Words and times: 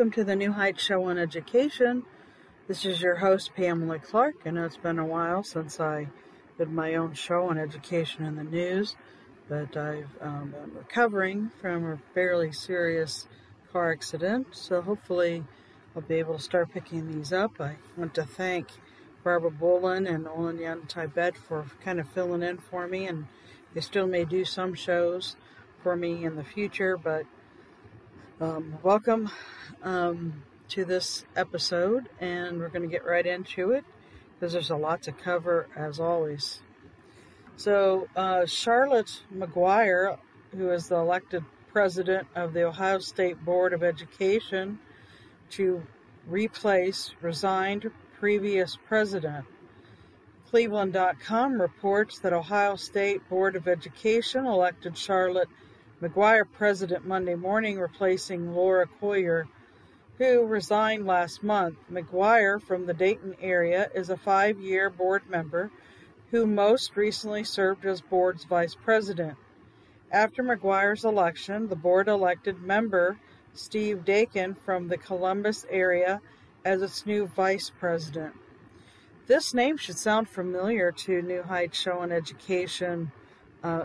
welcome 0.00 0.10
to 0.10 0.24
the 0.24 0.34
New 0.34 0.50
Heights 0.50 0.82
Show 0.82 1.04
on 1.04 1.18
Education. 1.18 2.04
This 2.66 2.86
is 2.86 3.02
your 3.02 3.16
host, 3.16 3.54
Pamela 3.54 3.98
Clark. 3.98 4.36
I 4.46 4.50
know 4.50 4.64
it's 4.64 4.78
been 4.78 4.98
a 4.98 5.04
while 5.04 5.42
since 5.42 5.78
I 5.78 6.08
did 6.56 6.70
my 6.70 6.94
own 6.94 7.12
show 7.12 7.50
on 7.50 7.58
education 7.58 8.24
in 8.24 8.36
the 8.36 8.44
news, 8.44 8.96
but 9.46 9.76
I've 9.76 10.08
um, 10.22 10.52
been 10.52 10.74
recovering 10.74 11.50
from 11.60 11.84
a 11.84 11.98
fairly 12.14 12.50
serious 12.50 13.28
car 13.74 13.92
accident, 13.92 14.46
so 14.52 14.80
hopefully 14.80 15.44
I'll 15.94 16.00
be 16.00 16.14
able 16.14 16.38
to 16.38 16.42
start 16.42 16.72
picking 16.72 17.12
these 17.12 17.30
up. 17.30 17.60
I 17.60 17.76
want 17.94 18.14
to 18.14 18.24
thank 18.24 18.68
Barbara 19.22 19.50
Bolin 19.50 20.08
and 20.08 20.26
Olin 20.26 20.86
Tibet 20.88 21.36
for 21.36 21.66
kind 21.84 22.00
of 22.00 22.08
filling 22.08 22.42
in 22.42 22.56
for 22.56 22.88
me, 22.88 23.06
and 23.06 23.26
they 23.74 23.82
still 23.82 24.06
may 24.06 24.24
do 24.24 24.46
some 24.46 24.72
shows 24.72 25.36
for 25.82 25.94
me 25.94 26.24
in 26.24 26.36
the 26.36 26.44
future, 26.44 26.96
but 26.96 27.26
um, 28.40 28.78
welcome 28.82 29.30
um, 29.82 30.42
to 30.68 30.86
this 30.86 31.24
episode, 31.36 32.08
and 32.20 32.58
we're 32.58 32.70
going 32.70 32.82
to 32.82 32.88
get 32.88 33.04
right 33.04 33.26
into 33.26 33.72
it 33.72 33.84
because 34.32 34.54
there's 34.54 34.70
a 34.70 34.76
lot 34.76 35.02
to 35.02 35.12
cover 35.12 35.66
as 35.76 36.00
always. 36.00 36.62
So, 37.56 38.08
uh, 38.16 38.46
Charlotte 38.46 39.20
McGuire, 39.34 40.16
who 40.56 40.70
is 40.70 40.88
the 40.88 40.96
elected 40.96 41.44
president 41.70 42.28
of 42.34 42.54
the 42.54 42.62
Ohio 42.62 42.98
State 43.00 43.44
Board 43.44 43.74
of 43.74 43.82
Education, 43.82 44.78
to 45.50 45.82
replace 46.26 47.10
resigned 47.20 47.90
previous 48.18 48.78
president. 48.88 49.44
Cleveland.com 50.48 51.60
reports 51.60 52.18
that 52.20 52.32
Ohio 52.32 52.76
State 52.76 53.28
Board 53.28 53.54
of 53.54 53.68
Education 53.68 54.46
elected 54.46 54.96
Charlotte 54.96 55.48
McGuire 56.02 56.50
president 56.50 57.06
Monday 57.06 57.34
morning, 57.34 57.78
replacing 57.78 58.54
Laura 58.54 58.86
Kohler, 58.86 59.46
who 60.16 60.46
resigned 60.46 61.06
last 61.06 61.42
month. 61.42 61.76
McGuire, 61.92 62.60
from 62.62 62.86
the 62.86 62.94
Dayton 62.94 63.36
area, 63.42 63.90
is 63.94 64.08
a 64.08 64.16
five 64.16 64.58
year 64.58 64.88
board 64.88 65.28
member 65.28 65.70
who 66.30 66.46
most 66.46 66.96
recently 66.96 67.44
served 67.44 67.84
as 67.84 68.00
board's 68.00 68.44
vice 68.44 68.74
president. 68.74 69.36
After 70.10 70.42
McGuire's 70.42 71.04
election, 71.04 71.68
the 71.68 71.76
board 71.76 72.08
elected 72.08 72.62
member 72.62 73.18
Steve 73.52 73.98
Dackin 73.98 74.56
from 74.56 74.88
the 74.88 74.96
Columbus 74.96 75.66
area 75.68 76.22
as 76.64 76.80
its 76.80 77.04
new 77.04 77.26
vice 77.26 77.70
president. 77.78 78.34
This 79.26 79.52
name 79.52 79.76
should 79.76 79.98
sound 79.98 80.30
familiar 80.30 80.92
to 80.92 81.20
New 81.20 81.42
Heights 81.42 81.78
Show 81.78 81.98
on 81.98 82.10
Education 82.10 83.12
uh, 83.62 83.84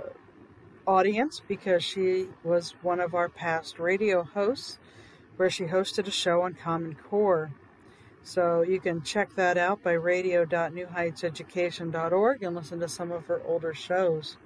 audience 0.88 1.42
because 1.48 1.84
she 1.84 2.28
was 2.44 2.76
one 2.82 3.00
of 3.00 3.14
our 3.16 3.30
past 3.30 3.80
radio 3.80 4.24
hosts 4.24 4.80
where 5.38 5.50
she 5.50 5.64
hosted 5.66 6.08
a 6.08 6.12
show 6.12 6.42
on 6.42 6.54
Common 6.54 6.96
Core. 6.96 7.52
So 8.24 8.62
you 8.62 8.80
can 8.80 9.02
check 9.04 9.36
that 9.36 9.58
out 9.58 9.84
by 9.84 9.92
radio.newheightseducation.org 9.94 12.44
and 12.44 12.56
listen 12.56 12.80
to 12.80 12.88
some 12.88 13.12
of 13.12 13.26
her 13.28 13.42
older 13.46 13.74
shows. 13.74 14.38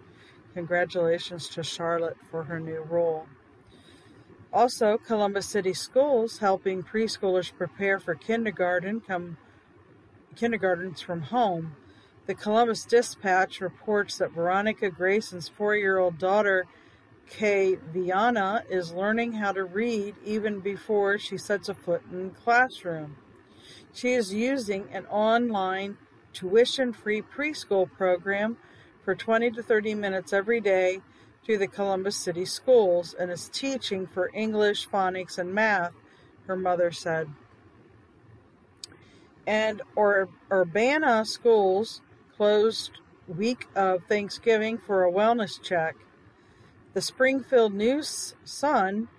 Congratulations 0.53 1.47
to 1.49 1.63
Charlotte 1.63 2.17
for 2.29 2.43
her 2.43 2.59
new 2.59 2.81
role. 2.81 3.27
Also, 4.51 4.97
Columbus 4.97 5.45
City 5.45 5.73
Schools 5.73 6.39
helping 6.39 6.81
preschoolers 6.81 7.55
prepare 7.55 7.99
for 7.99 8.15
kindergarten 8.15 8.99
come 8.99 9.37
kindergartens 10.35 11.01
from 11.01 11.21
home. 11.21 11.75
The 12.29 12.35
Columbus 12.35 12.85
Dispatch 12.85 13.59
reports 13.59 14.19
that 14.19 14.33
Veronica 14.33 14.91
Grayson's 14.91 15.49
four-year-old 15.49 16.19
daughter, 16.19 16.67
Kay 17.27 17.77
Viana, 17.91 18.63
is 18.69 18.93
learning 18.93 19.31
how 19.31 19.51
to 19.51 19.63
read 19.63 20.13
even 20.23 20.59
before 20.59 21.17
she 21.17 21.39
sets 21.39 21.69
a 21.69 21.73
foot 21.73 22.03
in 22.11 22.25
the 22.25 22.35
classroom. 22.35 23.17
She 23.95 24.13
is 24.13 24.31
using 24.31 24.89
an 24.91 25.07
online 25.07 25.97
tuition-free 26.33 27.23
preschool 27.23 27.91
program 27.91 28.57
for 29.03 29.15
20 29.15 29.49
to 29.49 29.63
30 29.63 29.95
minutes 29.95 30.31
every 30.31 30.61
day 30.61 31.01
through 31.43 31.57
the 31.57 31.67
Columbus 31.67 32.15
City 32.15 32.45
Schools 32.45 33.15
and 33.19 33.31
is 33.31 33.49
teaching 33.49 34.05
for 34.05 34.29
English, 34.35 34.87
phonics, 34.87 35.39
and 35.39 35.51
math, 35.51 35.93
her 36.45 36.55
mother 36.55 36.91
said. 36.91 37.27
And 39.47 39.81
Ur- 39.97 40.29
Urbana 40.51 41.25
Schools 41.25 42.03
closed 42.39 42.91
week 43.27 43.67
of 43.75 44.01
Thanksgiving 44.07 44.77
for 44.77 45.03
a 45.03 45.11
wellness 45.11 45.61
check. 45.61 45.97
The 46.93 47.01
Springfield 47.01 47.73
News 47.73 48.33
Sun 48.45 49.09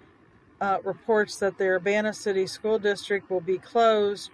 uh, 0.58 0.78
reports 0.84 1.36
that 1.36 1.58
the 1.58 1.66
Urbana 1.66 2.14
City 2.14 2.46
School 2.46 2.78
District 2.78 3.30
will 3.30 3.42
be 3.42 3.58
closed 3.58 4.30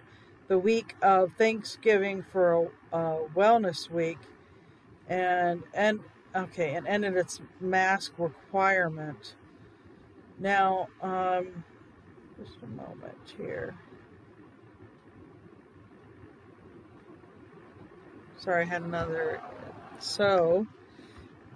the 0.47 0.57
week 0.57 0.95
of 1.01 1.33
Thanksgiving 1.33 2.23
for 2.31 2.69
a, 2.93 2.97
a 2.97 3.27
wellness 3.35 3.89
week, 3.91 4.19
and 5.09 5.63
and 5.73 5.99
okay, 6.33 6.75
and 6.75 6.87
ended 6.87 7.17
its 7.17 7.41
mask 7.59 8.13
requirement. 8.17 9.35
Now, 10.39 10.87
um, 11.01 11.65
just 12.41 12.55
a 12.63 12.67
moment 12.67 13.17
here. 13.37 13.75
Sorry, 18.37 18.63
I 18.63 18.65
had 18.65 18.83
another. 18.83 19.41
So, 19.99 20.67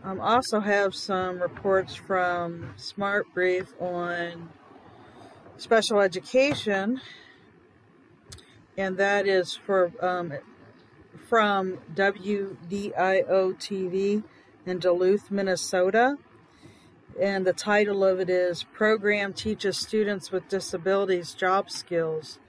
um, 0.03 0.19
also 0.19 0.59
have 0.59 0.95
some 0.95 1.39
reports 1.39 1.93
from 1.93 2.73
Smart 2.75 3.27
Brief 3.35 3.73
on 3.79 4.49
special 5.57 5.99
education, 5.99 6.99
and 8.77 8.97
that 8.97 9.27
is 9.27 9.55
for 9.55 9.91
um, 10.01 10.33
from 11.29 11.77
WDIO 11.93 13.53
TV 13.55 14.23
in 14.65 14.79
Duluth, 14.79 15.29
Minnesota. 15.29 16.17
And 17.21 17.45
the 17.45 17.53
title 17.53 18.03
of 18.03 18.19
it 18.19 18.29
is 18.29 18.63
Program 18.63 19.33
Teaches 19.33 19.77
Students 19.77 20.31
with 20.31 20.47
Disabilities 20.47 21.35
Job 21.35 21.69
Skills. 21.69 22.39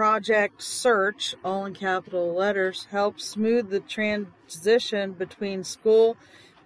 Project 0.00 0.62
Search, 0.62 1.34
all 1.44 1.66
in 1.66 1.74
capital 1.74 2.32
letters, 2.32 2.86
helps 2.90 3.26
smooth 3.26 3.68
the 3.68 3.80
transition 3.80 5.12
between 5.12 5.62
school 5.62 6.16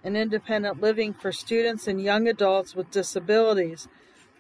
and 0.05 0.17
independent 0.17 0.81
living 0.81 1.13
for 1.13 1.33
students 1.33 1.89
and 1.89 2.01
young 2.01 2.29
adults 2.29 2.77
with 2.77 2.93
disabilities 2.93 3.89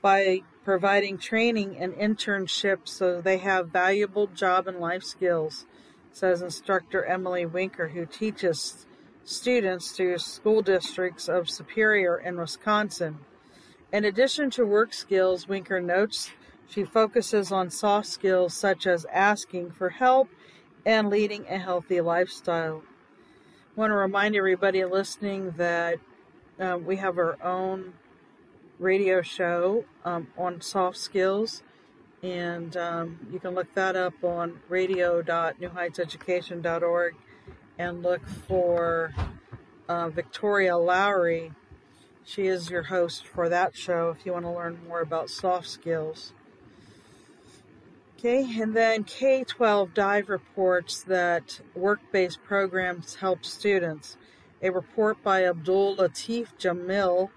by 0.00 0.42
providing 0.64 1.18
training 1.18 1.76
and 1.76 1.92
internships 1.94 2.90
so 2.90 3.20
they 3.20 3.38
have 3.38 3.70
valuable 3.70 4.28
job 4.28 4.68
and 4.68 4.78
life 4.78 5.02
skills, 5.02 5.66
says 6.12 6.40
instructor 6.40 7.04
Emily 7.04 7.44
Winker, 7.44 7.88
who 7.88 8.06
teaches 8.06 8.86
students 9.24 9.90
through 9.90 10.18
school 10.18 10.62
districts 10.62 11.28
of 11.28 11.50
Superior 11.50 12.14
and 12.14 12.38
Wisconsin. 12.38 13.18
In 13.92 14.04
addition 14.04 14.50
to 14.50 14.64
work 14.64 14.94
skills, 14.94 15.48
Winker 15.48 15.80
notes 15.80 16.30
She 16.68 16.84
focuses 16.84 17.52
on 17.52 17.70
soft 17.70 18.08
skills 18.08 18.54
such 18.54 18.86
as 18.86 19.06
asking 19.12 19.72
for 19.72 19.90
help 19.90 20.28
and 20.84 21.10
leading 21.10 21.46
a 21.48 21.58
healthy 21.58 22.00
lifestyle. 22.00 22.82
I 23.76 23.80
want 23.80 23.90
to 23.90 23.96
remind 23.96 24.36
everybody 24.36 24.84
listening 24.84 25.54
that 25.56 25.98
um, 26.58 26.84
we 26.84 26.96
have 26.96 27.18
our 27.18 27.40
own 27.42 27.94
radio 28.78 29.22
show 29.22 29.84
um, 30.04 30.28
on 30.36 30.60
soft 30.60 30.96
skills, 30.96 31.62
and 32.22 32.76
um, 32.76 33.26
you 33.32 33.40
can 33.40 33.54
look 33.54 33.72
that 33.74 33.96
up 33.96 34.14
on 34.22 34.60
radio.newheightseducation.org 34.68 37.14
and 37.78 38.02
look 38.02 38.26
for 38.26 39.14
uh, 39.88 40.08
Victoria 40.08 40.76
Lowry. 40.76 41.52
She 42.24 42.46
is 42.46 42.70
your 42.70 42.84
host 42.84 43.26
for 43.26 43.48
that 43.48 43.76
show 43.76 44.10
if 44.10 44.24
you 44.24 44.32
want 44.32 44.44
to 44.44 44.50
learn 44.50 44.78
more 44.88 45.00
about 45.00 45.30
soft 45.30 45.68
skills. 45.68 46.32
Okay, 48.26 48.58
and 48.58 48.74
then 48.74 49.04
K 49.04 49.44
12 49.44 49.92
Dive 49.92 50.30
reports 50.30 51.02
that 51.02 51.60
work 51.74 52.00
based 52.10 52.42
programs 52.42 53.16
help 53.16 53.44
students. 53.44 54.16
A 54.62 54.70
report 54.70 55.22
by 55.22 55.44
Abdul 55.44 55.96
Latif 55.96 56.46
Jameel, 56.58 57.28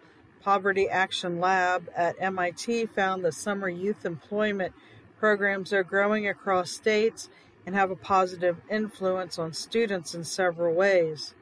Poverty 0.42 0.88
Action 0.88 1.42
Lab 1.42 1.90
at 1.94 2.16
MIT, 2.22 2.86
found 2.86 3.26
that 3.26 3.34
summer 3.34 3.68
youth 3.68 4.06
employment 4.06 4.74
programs 5.20 5.74
are 5.74 5.84
growing 5.84 6.26
across 6.26 6.72
states 6.72 7.30
and 7.66 7.76
have 7.76 7.92
a 7.92 7.98
positive 7.98 8.62
influence 8.72 9.38
on 9.38 9.52
students 9.52 10.16
in 10.16 10.24
several 10.24 10.74
ways, 10.74 11.34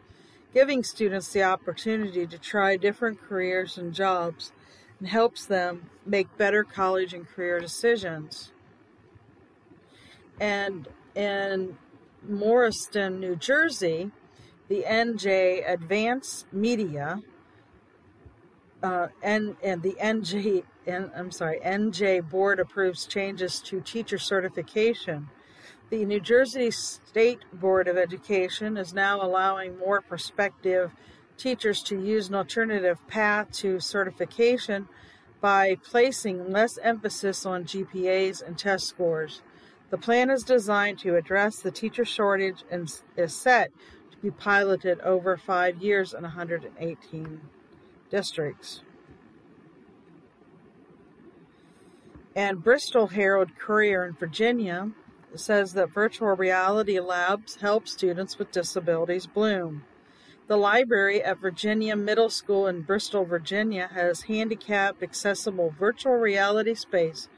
giving 0.55 0.83
students 0.83 1.31
the 1.31 1.43
opportunity 1.43 2.25
to 2.25 2.39
try 2.39 2.77
different 2.77 3.21
careers 3.21 3.77
and 3.77 3.93
jobs 3.93 4.51
and 4.97 5.07
helps 5.07 5.45
them 5.45 5.91
make 6.03 6.35
better 6.35 6.63
college 6.63 7.13
and 7.13 7.27
career 7.27 7.59
decisions. 7.59 8.51
And 10.39 10.87
in 11.15 11.77
Morristown, 12.27 13.19
New 13.19 13.35
Jersey, 13.35 14.11
the 14.67 14.83
NJ 14.83 15.69
Advanced 15.69 16.51
Media 16.51 17.21
uh, 18.85 19.07
and 19.23 19.55
and 19.63 19.81
the 19.81 19.95
NJ 19.99 20.63
and 20.85 21.09
I'm 21.15 21.31
sorry 21.31 21.59
NJ 21.65 22.29
board 22.29 22.59
approves 22.59 23.05
changes 23.05 23.59
to 23.61 23.81
teacher 23.81 24.17
certification. 24.19 25.29
The 25.89 26.05
New 26.05 26.19
Jersey 26.19 26.71
State 26.71 27.39
Board 27.53 27.87
of 27.87 27.97
Education 27.97 28.77
is 28.77 28.93
now 28.93 29.21
allowing 29.21 29.77
more 29.77 30.01
prospective 30.01 30.91
teachers 31.37 31.81
to 31.83 31.99
use 31.99 32.29
an 32.29 32.35
alternative 32.35 32.99
path 33.07 33.51
to 33.53 33.79
certification 33.79 34.87
by 35.41 35.77
placing 35.83 36.51
less 36.51 36.77
emphasis 36.79 37.45
on 37.45 37.65
GPAs 37.65 38.41
and 38.45 38.57
test 38.57 38.87
scores. 38.87 39.41
The 39.89 39.97
plan 39.97 40.29
is 40.29 40.43
designed 40.43 40.99
to 40.99 41.15
address 41.15 41.59
the 41.59 41.71
teacher 41.71 42.05
shortage 42.05 42.63
and 42.71 42.91
is 43.15 43.35
set 43.35 43.71
to 44.11 44.17
be 44.17 44.31
piloted 44.31 44.99
over 45.01 45.37
five 45.37 45.81
years 45.81 46.13
in 46.13 46.23
118 46.23 47.41
districts. 48.09 48.81
And 52.35 52.63
Bristol 52.63 53.07
Herald 53.07 53.55
Courier 53.57 54.05
in 54.05 54.13
Virginia 54.13 54.91
says 55.35 55.73
that 55.73 55.89
virtual 55.89 56.35
reality 56.35 56.99
labs 56.99 57.57
help 57.57 57.87
students 57.87 58.37
with 58.37 58.51
disabilities 58.51 59.27
bloom. 59.27 59.83
The 60.47 60.57
library 60.57 61.23
at 61.23 61.39
Virginia 61.39 61.95
Middle 61.95 62.29
School 62.29 62.67
in 62.67 62.81
Bristol, 62.81 63.25
Virginia 63.25 63.89
has 63.93 64.23
handicap 64.23 65.01
accessible 65.01 65.73
virtual 65.77 66.13
reality 66.13 66.75
space 66.75 67.29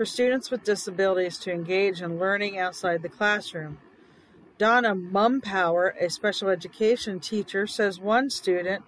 for 0.00 0.06
students 0.06 0.50
with 0.50 0.64
disabilities 0.64 1.36
to 1.36 1.52
engage 1.52 2.00
in 2.00 2.18
learning 2.18 2.58
outside 2.58 3.02
the 3.02 3.08
classroom. 3.10 3.76
Donna 4.56 4.94
Mumpower, 4.94 5.92
a 6.00 6.08
special 6.08 6.48
education 6.48 7.20
teacher, 7.20 7.66
says 7.66 8.00
one 8.00 8.30
student 8.30 8.82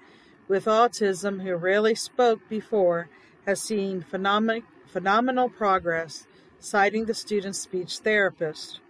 with 0.49 0.65
autism 0.65 1.43
who 1.43 1.55
rarely 1.55 1.95
spoke 1.95 2.49
before 2.49 3.11
has 3.45 3.61
seen 3.61 4.01
phenomenal, 4.01 4.63
phenomenal 4.87 5.51
progress, 5.51 6.27
citing 6.59 7.05
the 7.05 7.13
student's 7.13 7.59
speech 7.59 7.99
therapist. 7.99 8.81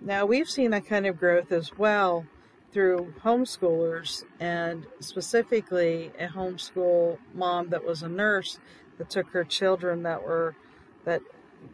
Now, 0.00 0.26
we've 0.26 0.50
seen 0.50 0.72
that 0.72 0.86
kind 0.86 1.06
of 1.06 1.20
growth 1.20 1.52
as 1.52 1.78
well 1.78 2.26
through 2.72 3.14
homeschoolers, 3.22 4.24
and 4.40 4.86
specifically 4.98 6.10
a 6.18 6.26
homeschool 6.26 7.18
mom 7.32 7.68
that 7.68 7.84
was 7.84 8.02
a 8.02 8.08
nurse 8.08 8.58
that 8.96 9.08
took 9.08 9.30
her 9.30 9.44
children 9.44 10.02
that 10.02 10.24
were 10.24 10.56
that 11.08 11.22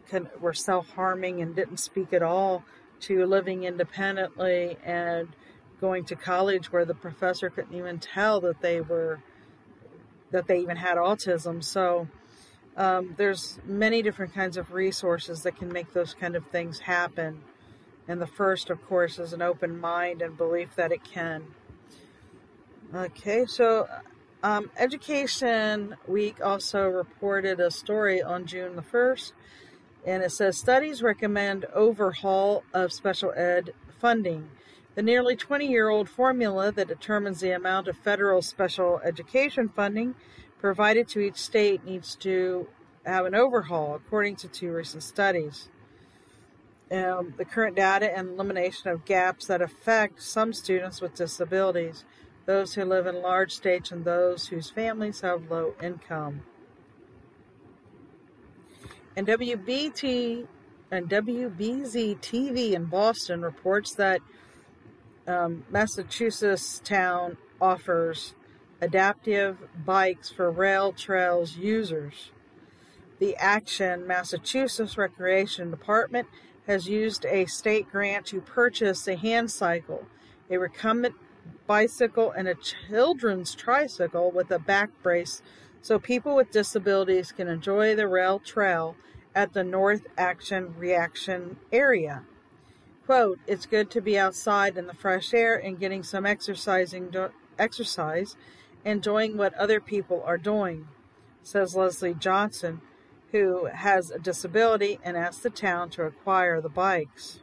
can, 0.09 0.29
were 0.39 0.53
self 0.53 0.89
harming 0.91 1.41
and 1.41 1.55
didn't 1.55 1.77
speak 1.77 2.13
at 2.13 2.23
all 2.23 2.63
to 3.01 3.25
living 3.25 3.63
independently 3.63 4.77
and 4.83 5.27
going 5.81 6.05
to 6.05 6.15
college 6.15 6.71
where 6.71 6.85
the 6.85 6.95
professor 6.95 7.49
couldn't 7.49 7.75
even 7.75 7.99
tell 7.99 8.39
that 8.41 8.61
they 8.61 8.79
were 8.81 9.19
that 10.31 10.47
they 10.47 10.59
even 10.59 10.77
had 10.77 10.97
autism. 10.97 11.63
So 11.63 12.07
um, 12.75 13.13
there's 13.17 13.59
many 13.65 14.01
different 14.01 14.33
kinds 14.33 14.57
of 14.57 14.71
resources 14.71 15.43
that 15.43 15.57
can 15.57 15.71
make 15.71 15.93
those 15.93 16.13
kind 16.13 16.35
of 16.35 16.47
things 16.47 16.79
happen. 16.79 17.41
And 18.07 18.21
the 18.21 18.27
first, 18.27 18.69
of 18.69 18.83
course, 18.87 19.19
is 19.19 19.33
an 19.33 19.41
open 19.41 19.79
mind 19.79 20.21
and 20.21 20.37
belief 20.37 20.75
that 20.75 20.91
it 20.91 21.03
can. 21.03 21.43
Okay, 22.93 23.45
so 23.45 23.87
um, 24.45 24.69
Education 24.77 25.95
Week 26.07 26.37
also 26.39 26.87
reported 26.87 27.59
a 27.59 27.71
story 27.71 28.21
on 28.21 28.45
June 28.45 28.75
the 28.75 28.83
1st 28.83 29.31
and 30.05 30.21
it 30.21 30.31
says 30.31 30.55
studies 30.55 31.01
recommend 31.01 31.65
overhaul 31.73 32.63
of 32.71 32.93
special 32.93 33.33
ed 33.35 33.73
funding. 33.99 34.51
The 34.93 35.01
nearly 35.01 35.35
20 35.35 35.65
year 35.65 35.89
old 35.89 36.07
formula 36.07 36.71
that 36.71 36.87
determines 36.87 37.39
the 37.39 37.55
amount 37.55 37.87
of 37.87 37.97
federal 37.97 38.43
special 38.43 39.01
education 39.03 39.67
funding 39.67 40.13
provided 40.59 41.07
to 41.07 41.21
each 41.21 41.37
state 41.37 41.83
needs 41.83 42.15
to 42.17 42.67
have 43.03 43.25
an 43.25 43.33
overhaul, 43.33 43.95
according 43.95 44.35
to 44.35 44.47
two 44.47 44.71
recent 44.71 45.01
studies. 45.01 45.69
Um, 46.91 47.33
the 47.35 47.45
current 47.45 47.75
data 47.75 48.15
and 48.15 48.29
elimination 48.29 48.91
of 48.91 49.05
gaps 49.05 49.47
that 49.47 49.63
affect 49.63 50.21
some 50.21 50.53
students 50.53 51.01
with 51.01 51.15
disabilities, 51.15 52.05
those 52.45 52.73
who 52.73 52.85
live 52.85 53.07
in 53.07 53.21
large 53.21 53.51
states, 53.51 53.91
and 53.91 54.05
those 54.05 54.47
whose 54.47 54.69
families 54.69 55.21
have 55.21 55.49
low 55.49 55.73
income. 55.81 56.41
And 59.15 59.25
WBT 59.27 60.47
and 60.91 61.09
WBZ 61.09 62.19
TV 62.19 62.73
in 62.73 62.85
Boston 62.85 63.41
reports 63.41 63.95
that 63.95 64.21
um, 65.27 65.65
Massachusetts 65.69 66.79
town 66.83 67.37
offers 67.59 68.35
adaptive 68.81 69.57
bikes 69.85 70.29
for 70.29 70.51
rail 70.51 70.91
trails 70.91 71.57
users. 71.57 72.31
The 73.19 73.35
Acton 73.37 74.05
Massachusetts 74.05 74.97
Recreation 74.97 75.71
Department 75.71 76.27
has 76.67 76.87
used 76.87 77.25
a 77.25 77.45
state 77.45 77.89
grant 77.89 78.25
to 78.27 78.41
purchase 78.41 79.07
a 79.07 79.15
hand 79.15 79.49
cycle, 79.51 80.05
a 80.49 80.57
recumbent 80.57 81.15
bicycle, 81.67 82.31
and 82.31 82.47
a 82.47 82.55
children's 82.55 83.55
tricycle 83.55 84.31
with 84.31 84.51
a 84.51 84.59
back 84.59 84.89
brace 85.01 85.41
so 85.81 85.99
people 85.99 86.35
with 86.35 86.49
disabilities 86.49 87.31
can 87.31 87.47
enjoy 87.47 87.95
the 87.95 88.07
rail 88.07 88.39
trail 88.39 88.95
at 89.35 89.53
the 89.53 89.63
North 89.63 90.07
Acton 90.17 90.73
Reaction 90.77 91.57
area. 91.71 92.23
Quote, 93.05 93.37
it's 93.45 93.67
good 93.67 93.91
to 93.91 94.01
be 94.01 94.17
outside 94.17 94.77
in 94.77 94.87
the 94.87 94.95
fresh 94.95 95.31
air 95.31 95.55
and 95.55 95.79
getting 95.79 96.01
some 96.01 96.25
exercising 96.25 97.13
exercise, 97.59 98.35
enjoying 98.83 99.37
what 99.37 99.53
other 99.53 99.79
people 99.79 100.23
are 100.25 100.39
doing, 100.39 100.87
says 101.43 101.75
Leslie 101.75 102.15
Johnson, 102.15 102.81
who 103.31 103.65
has 103.65 104.09
a 104.09 104.17
disability 104.17 104.97
and 105.03 105.15
asked 105.15 105.43
the 105.43 105.51
town 105.51 105.91
to 105.91 106.03
acquire 106.03 106.61
the 106.61 106.69
bikes. 106.69 107.41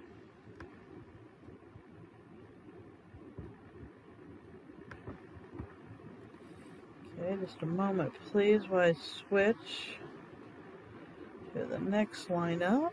Okay, 7.33 7.41
just 7.41 7.63
a 7.63 7.67
moment, 7.67 8.13
please, 8.31 8.69
while 8.69 8.89
I 8.89 8.93
switch 8.93 9.97
to 11.55 11.65
the 11.65 11.79
next 11.79 12.29
lineup. 12.29 12.93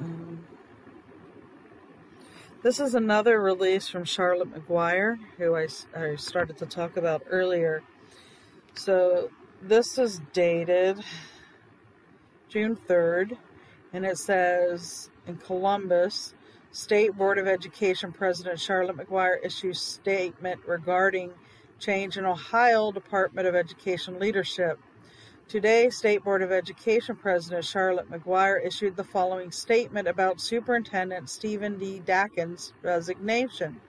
Um, 0.00 0.46
this 2.62 2.78
is 2.78 2.94
another 2.94 3.40
release 3.40 3.88
from 3.88 4.04
Charlotte 4.04 4.52
McGuire, 4.52 5.18
who 5.38 5.56
I, 5.56 5.66
I 5.96 6.14
started 6.16 6.56
to 6.58 6.66
talk 6.66 6.96
about 6.96 7.22
earlier. 7.28 7.82
So 8.74 9.30
this 9.60 9.98
is 9.98 10.20
dated 10.32 10.98
June 12.48 12.76
3rd, 12.76 13.36
and 13.92 14.04
it 14.04 14.18
says 14.18 15.10
in 15.26 15.36
Columbus, 15.38 16.34
State 16.70 17.16
Board 17.16 17.38
of 17.38 17.48
Education 17.48 18.12
President 18.12 18.60
Charlotte 18.60 18.96
McGuire 18.96 19.44
issues 19.44 19.80
statement 19.80 20.60
regarding 20.66 21.32
change 21.84 22.16
in 22.16 22.24
Ohio 22.24 22.90
Department 22.90 23.46
of 23.46 23.54
Education 23.54 24.18
leadership. 24.18 24.78
Today, 25.48 25.90
State 25.90 26.24
Board 26.24 26.40
of 26.40 26.50
Education 26.50 27.14
President 27.14 27.62
Charlotte 27.62 28.10
McGuire 28.10 28.64
issued 28.64 28.96
the 28.96 29.04
following 29.04 29.50
statement 29.50 30.08
about 30.08 30.40
Superintendent 30.40 31.28
Stephen 31.28 31.78
D. 31.78 32.00
Dackin's 32.00 32.72
resignation. 32.80 33.82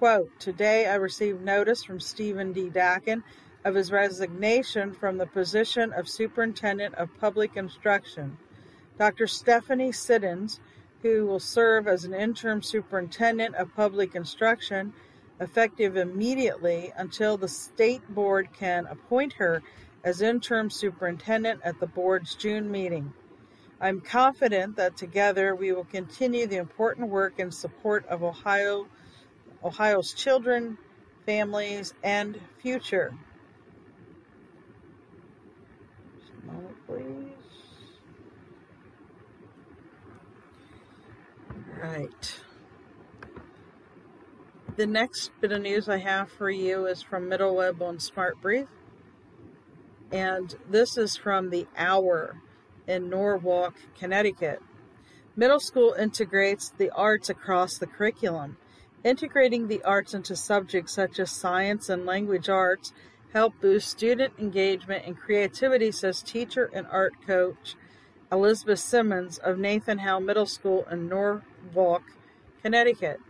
Quote, 0.00 0.28
Today 0.40 0.88
I 0.88 0.96
received 0.96 1.40
notice 1.40 1.84
from 1.84 2.00
Stephen 2.00 2.52
D. 2.52 2.68
Dakin 2.68 3.22
of 3.64 3.76
his 3.76 3.92
resignation 3.92 4.92
from 4.92 5.16
the 5.16 5.26
position 5.26 5.92
of 5.92 6.08
Superintendent 6.08 6.96
of 6.96 7.16
Public 7.20 7.56
Instruction. 7.56 8.36
Dr. 8.98 9.28
Stephanie 9.28 9.92
Siddens, 9.92 10.58
who 11.02 11.26
will 11.26 11.38
serve 11.38 11.86
as 11.86 12.04
an 12.04 12.12
interim 12.12 12.60
Superintendent 12.60 13.54
of 13.54 13.72
Public 13.76 14.16
Instruction, 14.16 14.92
effective 15.40 15.96
immediately 15.96 16.92
until 16.96 17.36
the 17.36 17.48
State 17.48 18.06
Board 18.08 18.48
can 18.52 18.86
appoint 18.86 19.32
her 19.34 19.62
as 20.04 20.22
interim 20.22 20.70
superintendent 20.70 21.60
at 21.64 21.80
the 21.80 21.86
board's 21.86 22.34
June 22.34 22.70
meeting. 22.70 23.12
I'm 23.80 24.00
confident 24.00 24.76
that 24.76 24.96
together 24.96 25.54
we 25.54 25.72
will 25.72 25.84
continue 25.84 26.46
the 26.46 26.56
important 26.56 27.08
work 27.08 27.38
in 27.38 27.50
support 27.50 28.06
of 28.06 28.22
Ohio, 28.22 28.86
Ohio's 29.62 30.12
children, 30.12 30.78
families, 31.26 31.94
and 32.02 32.38
future. 32.62 33.14
Moment, 36.46 36.76
please. 36.86 37.32
Right. 41.82 42.43
The 44.76 44.86
next 44.88 45.30
bit 45.40 45.52
of 45.52 45.62
news 45.62 45.88
I 45.88 45.98
have 45.98 46.32
for 46.32 46.50
you 46.50 46.86
is 46.86 47.00
from 47.00 47.30
Middleweb 47.30 47.80
on 47.80 48.00
Smart 48.00 48.40
Brief. 48.40 48.66
And 50.10 50.52
this 50.68 50.98
is 50.98 51.16
from 51.16 51.50
the 51.50 51.68
Hour 51.76 52.40
in 52.88 53.08
Norwalk, 53.08 53.74
Connecticut. 53.96 54.60
Middle 55.36 55.60
school 55.60 55.92
integrates 55.92 56.70
the 56.70 56.90
arts 56.90 57.30
across 57.30 57.78
the 57.78 57.86
curriculum. 57.86 58.56
Integrating 59.04 59.68
the 59.68 59.80
arts 59.84 60.12
into 60.12 60.34
subjects 60.34 60.94
such 60.94 61.20
as 61.20 61.30
science 61.30 61.88
and 61.88 62.04
language 62.04 62.48
arts 62.48 62.92
help 63.32 63.54
boost 63.60 63.88
student 63.88 64.32
engagement 64.40 65.06
and 65.06 65.16
creativity, 65.16 65.92
says 65.92 66.20
teacher 66.20 66.68
and 66.74 66.88
art 66.90 67.12
coach 67.24 67.76
Elizabeth 68.32 68.80
Simmons 68.80 69.38
of 69.38 69.56
Nathan 69.56 69.98
Hale 69.98 70.18
Middle 70.18 70.46
School 70.46 70.84
in 70.90 71.08
Norwalk, 71.08 72.02
Connecticut. 72.60 73.20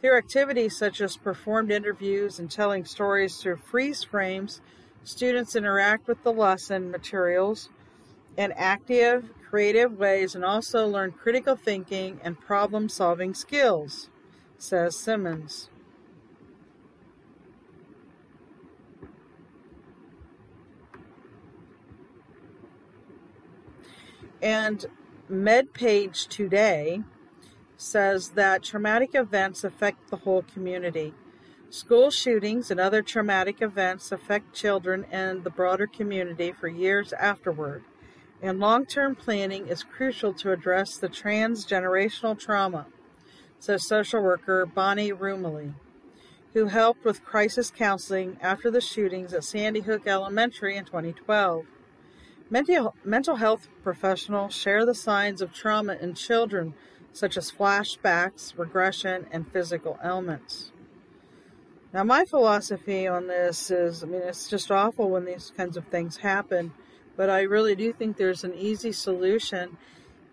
Through 0.00 0.18
activities 0.18 0.76
such 0.76 1.00
as 1.00 1.16
performed 1.16 1.72
interviews 1.72 2.38
and 2.38 2.50
telling 2.50 2.84
stories 2.84 3.38
through 3.38 3.56
freeze 3.56 4.04
frames, 4.04 4.60
Students 5.06 5.54
interact 5.54 6.08
with 6.08 6.24
the 6.24 6.32
lesson 6.32 6.90
materials 6.90 7.68
in 8.36 8.50
active, 8.56 9.30
creative 9.48 9.96
ways 9.96 10.34
and 10.34 10.44
also 10.44 10.84
learn 10.84 11.12
critical 11.12 11.54
thinking 11.54 12.18
and 12.24 12.40
problem 12.40 12.88
solving 12.88 13.32
skills, 13.32 14.10
says 14.58 14.96
Simmons. 14.96 15.70
And 24.42 24.86
MedPage 25.30 26.26
Today 26.26 27.04
says 27.76 28.30
that 28.30 28.62
traumatic 28.62 29.10
events 29.14 29.64
affect 29.64 30.10
the 30.10 30.18
whole 30.18 30.42
community. 30.42 31.12
School 31.68 32.10
shootings 32.10 32.70
and 32.70 32.78
other 32.78 33.02
traumatic 33.02 33.60
events 33.60 34.12
affect 34.12 34.54
children 34.54 35.04
and 35.10 35.44
the 35.44 35.50
broader 35.50 35.86
community 35.86 36.52
for 36.52 36.68
years 36.68 37.12
afterward, 37.12 37.84
and 38.40 38.60
long 38.60 38.86
term 38.86 39.14
planning 39.14 39.66
is 39.66 39.82
crucial 39.82 40.32
to 40.34 40.52
address 40.52 40.96
the 40.96 41.08
transgenerational 41.08 42.38
trauma, 42.38 42.86
says 43.58 43.86
social 43.86 44.22
worker 44.22 44.64
Bonnie 44.64 45.12
Rumley, 45.12 45.74
who 46.54 46.66
helped 46.66 47.04
with 47.04 47.24
crisis 47.24 47.70
counseling 47.70 48.38
after 48.40 48.70
the 48.70 48.80
shootings 48.80 49.34
at 49.34 49.44
Sandy 49.44 49.80
Hook 49.80 50.06
Elementary 50.06 50.76
in 50.76 50.84
2012. 50.84 51.66
Mental, 52.48 52.94
mental 53.04 53.36
health 53.36 53.68
professionals 53.82 54.54
share 54.54 54.86
the 54.86 54.94
signs 54.94 55.42
of 55.42 55.52
trauma 55.52 55.94
in 56.00 56.14
children, 56.14 56.74
such 57.16 57.38
as 57.38 57.50
flashbacks, 57.50 58.56
regression, 58.58 59.26
and 59.30 59.50
physical 59.50 59.98
ailments. 60.04 60.70
Now, 61.94 62.04
my 62.04 62.26
philosophy 62.26 63.06
on 63.06 63.26
this 63.26 63.70
is 63.70 64.04
I 64.04 64.06
mean, 64.06 64.20
it's 64.20 64.50
just 64.50 64.70
awful 64.70 65.08
when 65.08 65.24
these 65.24 65.50
kinds 65.56 65.78
of 65.78 65.86
things 65.86 66.18
happen, 66.18 66.74
but 67.16 67.30
I 67.30 67.40
really 67.42 67.74
do 67.74 67.90
think 67.94 68.18
there's 68.18 68.44
an 68.44 68.52
easy 68.52 68.92
solution 68.92 69.78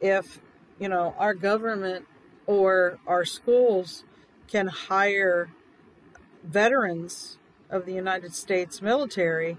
if, 0.01 0.41
you 0.77 0.89
know, 0.89 1.15
our 1.17 1.33
government 1.33 2.05
or 2.47 2.99
our 3.07 3.23
schools 3.23 4.03
can 4.49 4.67
hire 4.67 5.51
veterans 6.43 7.37
of 7.69 7.85
the 7.85 7.93
United 7.93 8.35
States 8.35 8.81
military 8.81 9.57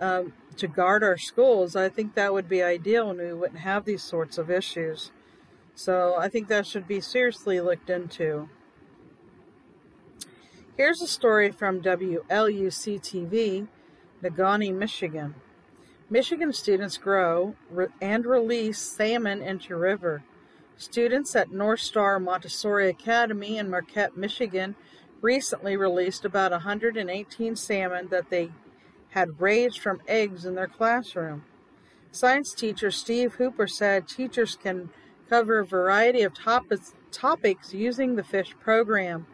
um, 0.00 0.32
to 0.56 0.66
guard 0.66 1.04
our 1.04 1.16
schools. 1.16 1.76
I 1.76 1.88
think 1.88 2.16
that 2.16 2.32
would 2.32 2.48
be 2.48 2.64
ideal 2.64 3.10
and 3.10 3.20
we 3.20 3.32
wouldn't 3.32 3.60
have 3.60 3.84
these 3.84 4.02
sorts 4.02 4.38
of 4.38 4.50
issues. 4.50 5.12
So 5.74 6.16
I 6.18 6.28
think 6.28 6.48
that 6.48 6.66
should 6.66 6.86
be 6.86 7.00
seriously 7.00 7.60
looked 7.60 7.90
into. 7.90 8.48
Here's 10.76 11.02
a 11.02 11.06
story 11.06 11.50
from 11.50 11.82
WLUC-TV, 11.82 13.68
Negaunee, 14.22 14.74
Michigan. 14.74 15.34
Michigan 16.08 16.52
students 16.52 16.98
grow 16.98 17.56
and 18.00 18.26
release 18.26 18.78
salmon 18.78 19.42
into 19.42 19.76
river. 19.76 20.22
Students 20.76 21.36
at 21.36 21.52
North 21.52 21.80
Star 21.80 22.18
Montessori 22.18 22.88
Academy 22.88 23.58
in 23.58 23.70
Marquette, 23.70 24.16
Michigan 24.16 24.74
recently 25.20 25.76
released 25.76 26.24
about 26.24 26.50
118 26.50 27.56
salmon 27.56 28.08
that 28.08 28.30
they 28.30 28.50
had 29.10 29.40
raised 29.40 29.78
from 29.78 30.02
eggs 30.08 30.44
in 30.44 30.54
their 30.54 30.66
classroom. 30.66 31.44
Science 32.10 32.52
teacher 32.54 32.90
Steve 32.90 33.34
Hooper 33.34 33.66
said 33.66 34.08
teachers 34.08 34.56
can 34.56 34.90
cover 35.32 35.60
a 35.60 35.64
variety 35.64 36.20
of 36.20 36.34
topics, 36.34 36.94
topics 37.10 37.72
using 37.72 38.16
the 38.16 38.22
fish 38.22 38.54
program 38.60 39.26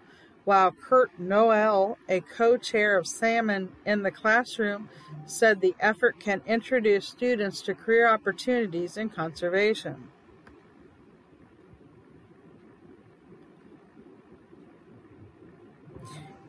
while 0.44 0.70
Kurt 0.70 1.10
Noel, 1.18 1.98
a 2.08 2.20
co-chair 2.20 2.96
of 2.96 3.04
Salmon 3.04 3.72
in 3.84 4.04
the 4.04 4.12
Classroom, 4.12 4.88
said 5.26 5.60
the 5.60 5.74
effort 5.80 6.20
can 6.20 6.40
introduce 6.46 7.08
students 7.08 7.60
to 7.62 7.74
career 7.74 8.08
opportunities 8.08 8.96
in 8.96 9.08
conservation. 9.08 10.06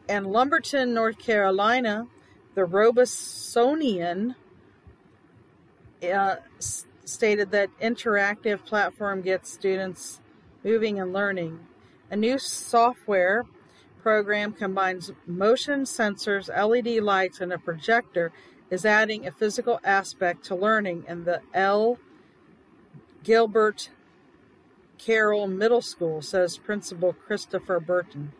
In 0.07 0.25
Lumberton, 0.25 0.93
North 0.93 1.17
Carolina, 1.17 2.05
the 2.53 2.67
Robesonian 2.67 4.35
uh, 6.03 6.35
stated 7.09 7.51
that 7.51 7.69
interactive 7.79 8.65
platform 8.65 9.21
gets 9.21 9.51
students 9.51 10.21
moving 10.63 10.99
and 10.99 11.13
learning. 11.13 11.59
A 12.11 12.15
new 12.15 12.37
software 12.37 13.45
program 14.01 14.53
combines 14.53 15.11
motion 15.27 15.81
sensors, 15.81 16.47
LED 16.49 17.03
lights, 17.03 17.41
and 17.41 17.51
a 17.51 17.57
projector 17.57 18.31
is 18.69 18.85
adding 18.85 19.25
a 19.25 19.31
physical 19.31 19.79
aspect 19.83 20.45
to 20.45 20.55
learning 20.55 21.03
in 21.07 21.25
the 21.25 21.41
L. 21.53 21.97
Gilbert 23.23 23.89
Carroll 24.97 25.47
Middle 25.47 25.81
School, 25.81 26.21
says 26.21 26.57
Principal 26.57 27.13
Christopher 27.13 27.79
Burton. 27.79 28.31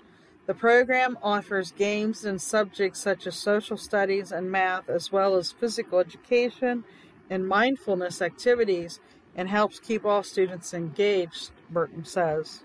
The 0.46 0.54
program 0.54 1.18
offers 1.22 1.72
games 1.72 2.26
in 2.26 2.40
subjects 2.40 3.00
such 3.00 3.28
as 3.28 3.36
social 3.36 3.78
studies 3.78 4.32
and 4.32 4.52
math, 4.52 4.90
as 4.90 5.12
well 5.12 5.36
as 5.36 5.52
physical 5.52 6.00
education 6.00 6.84
and 7.30 7.48
mindfulness 7.48 8.22
activities, 8.22 9.00
and 9.36 9.50
helps 9.50 9.80
keep 9.80 10.06
all 10.06 10.24
students 10.24 10.74
engaged, 10.74 11.52
Burton 11.70 12.04
says. 12.04 12.64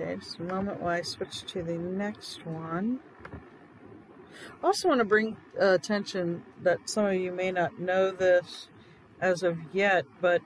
Okay, 0.00 0.16
just 0.16 0.38
a 0.38 0.42
moment 0.42 0.80
while 0.80 0.96
I 0.96 1.02
switch 1.02 1.42
to 1.52 1.62
the 1.62 1.76
next 1.76 2.46
one. 2.46 3.00
I 4.62 4.66
also 4.66 4.88
want 4.88 5.00
to 5.00 5.04
bring 5.04 5.36
uh, 5.60 5.74
attention 5.74 6.42
that 6.62 6.88
some 6.88 7.04
of 7.04 7.14
you 7.14 7.32
may 7.32 7.50
not 7.50 7.78
know 7.78 8.10
this 8.10 8.68
as 9.20 9.42
of 9.42 9.58
yet, 9.72 10.06
but 10.20 10.40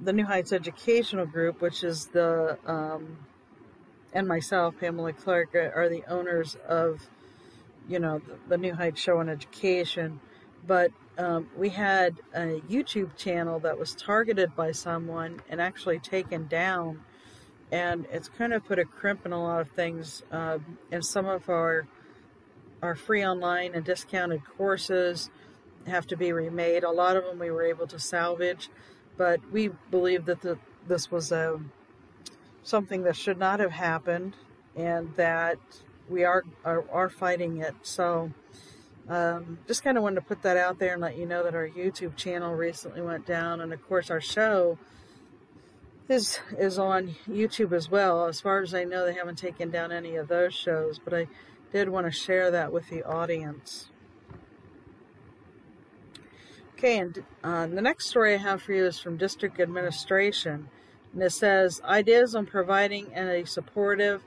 the 0.00 0.12
New 0.12 0.24
Heights 0.24 0.52
Educational 0.52 1.24
Group, 1.24 1.60
which 1.60 1.84
is 1.84 2.06
the, 2.06 2.58
um, 2.66 3.18
and 4.14 4.26
myself, 4.26 4.74
Pamela 4.78 5.12
Clark, 5.12 5.54
are 5.54 5.88
the 5.88 6.04
owners 6.08 6.56
of, 6.68 7.08
you 7.88 7.98
know, 7.98 8.20
the, 8.20 8.38
the 8.48 8.58
New 8.58 8.74
Heights 8.74 9.00
Show 9.00 9.18
on 9.18 9.28
Education. 9.28 10.20
But 10.66 10.92
um, 11.18 11.48
we 11.56 11.68
had 11.68 12.20
a 12.34 12.60
YouTube 12.68 13.16
channel 13.16 13.58
that 13.60 13.78
was 13.78 13.94
targeted 13.94 14.56
by 14.56 14.72
someone 14.72 15.42
and 15.48 15.60
actually 15.60 15.98
taken 15.98 16.46
down 16.46 17.00
and 17.74 18.06
it's 18.12 18.28
kind 18.28 18.52
of 18.52 18.64
put 18.64 18.78
a 18.78 18.84
crimp 18.84 19.26
in 19.26 19.32
a 19.32 19.42
lot 19.42 19.60
of 19.60 19.68
things. 19.70 20.22
Uh, 20.30 20.58
and 20.92 21.04
some 21.04 21.26
of 21.26 21.48
our 21.48 21.86
our 22.82 22.94
free 22.94 23.24
online 23.24 23.74
and 23.74 23.84
discounted 23.84 24.42
courses 24.56 25.30
have 25.86 26.06
to 26.06 26.16
be 26.16 26.32
remade. 26.32 26.84
A 26.84 26.90
lot 26.90 27.16
of 27.16 27.24
them 27.24 27.38
we 27.38 27.50
were 27.50 27.64
able 27.64 27.86
to 27.86 27.98
salvage, 27.98 28.68
but 29.16 29.40
we 29.50 29.70
believe 29.90 30.26
that 30.26 30.42
the, 30.42 30.58
this 30.86 31.10
was 31.10 31.32
a 31.32 31.54
um, 31.54 31.72
something 32.64 33.04
that 33.04 33.14
should 33.14 33.38
not 33.38 33.60
have 33.60 33.70
happened, 33.70 34.34
and 34.74 35.14
that 35.14 35.58
we 36.08 36.24
are 36.24 36.42
are, 36.64 36.84
are 36.90 37.08
fighting 37.08 37.58
it. 37.58 37.74
So. 37.82 38.32
Um, 39.06 39.58
just 39.66 39.84
kind 39.84 39.98
of 39.98 40.02
wanted 40.02 40.14
to 40.14 40.22
put 40.22 40.40
that 40.44 40.56
out 40.56 40.78
there 40.78 40.94
and 40.94 41.02
let 41.02 41.18
you 41.18 41.26
know 41.26 41.44
that 41.44 41.54
our 41.54 41.68
YouTube 41.68 42.16
channel 42.16 42.54
recently 42.54 43.02
went 43.02 43.26
down, 43.26 43.60
and 43.60 43.70
of 43.70 43.86
course 43.86 44.10
our 44.10 44.18
show 44.18 44.78
is 46.08 46.40
is 46.58 46.78
on 46.78 47.14
YouTube 47.28 47.72
as 47.72 47.90
well. 47.90 48.26
As 48.26 48.40
far 48.40 48.62
as 48.62 48.74
I 48.74 48.84
know, 48.84 49.04
they 49.04 49.14
haven't 49.14 49.36
taken 49.36 49.70
down 49.70 49.92
any 49.92 50.16
of 50.16 50.28
those 50.28 50.54
shows, 50.54 50.98
but 50.98 51.14
I 51.14 51.26
did 51.72 51.88
want 51.88 52.06
to 52.06 52.12
share 52.12 52.50
that 52.50 52.72
with 52.72 52.88
the 52.88 53.02
audience. 53.02 53.90
Okay, 56.74 56.98
and 56.98 57.24
uh, 57.42 57.66
the 57.66 57.80
next 57.80 58.08
story 58.08 58.34
I 58.34 58.38
have 58.38 58.62
for 58.62 58.72
you 58.72 58.84
is 58.84 58.98
from 58.98 59.16
District 59.16 59.60
Administration, 59.60 60.68
and 61.14 61.22
it 61.22 61.30
says 61.30 61.80
ideas 61.84 62.34
on 62.34 62.44
providing 62.44 63.16
a 63.16 63.44
supportive 63.46 64.22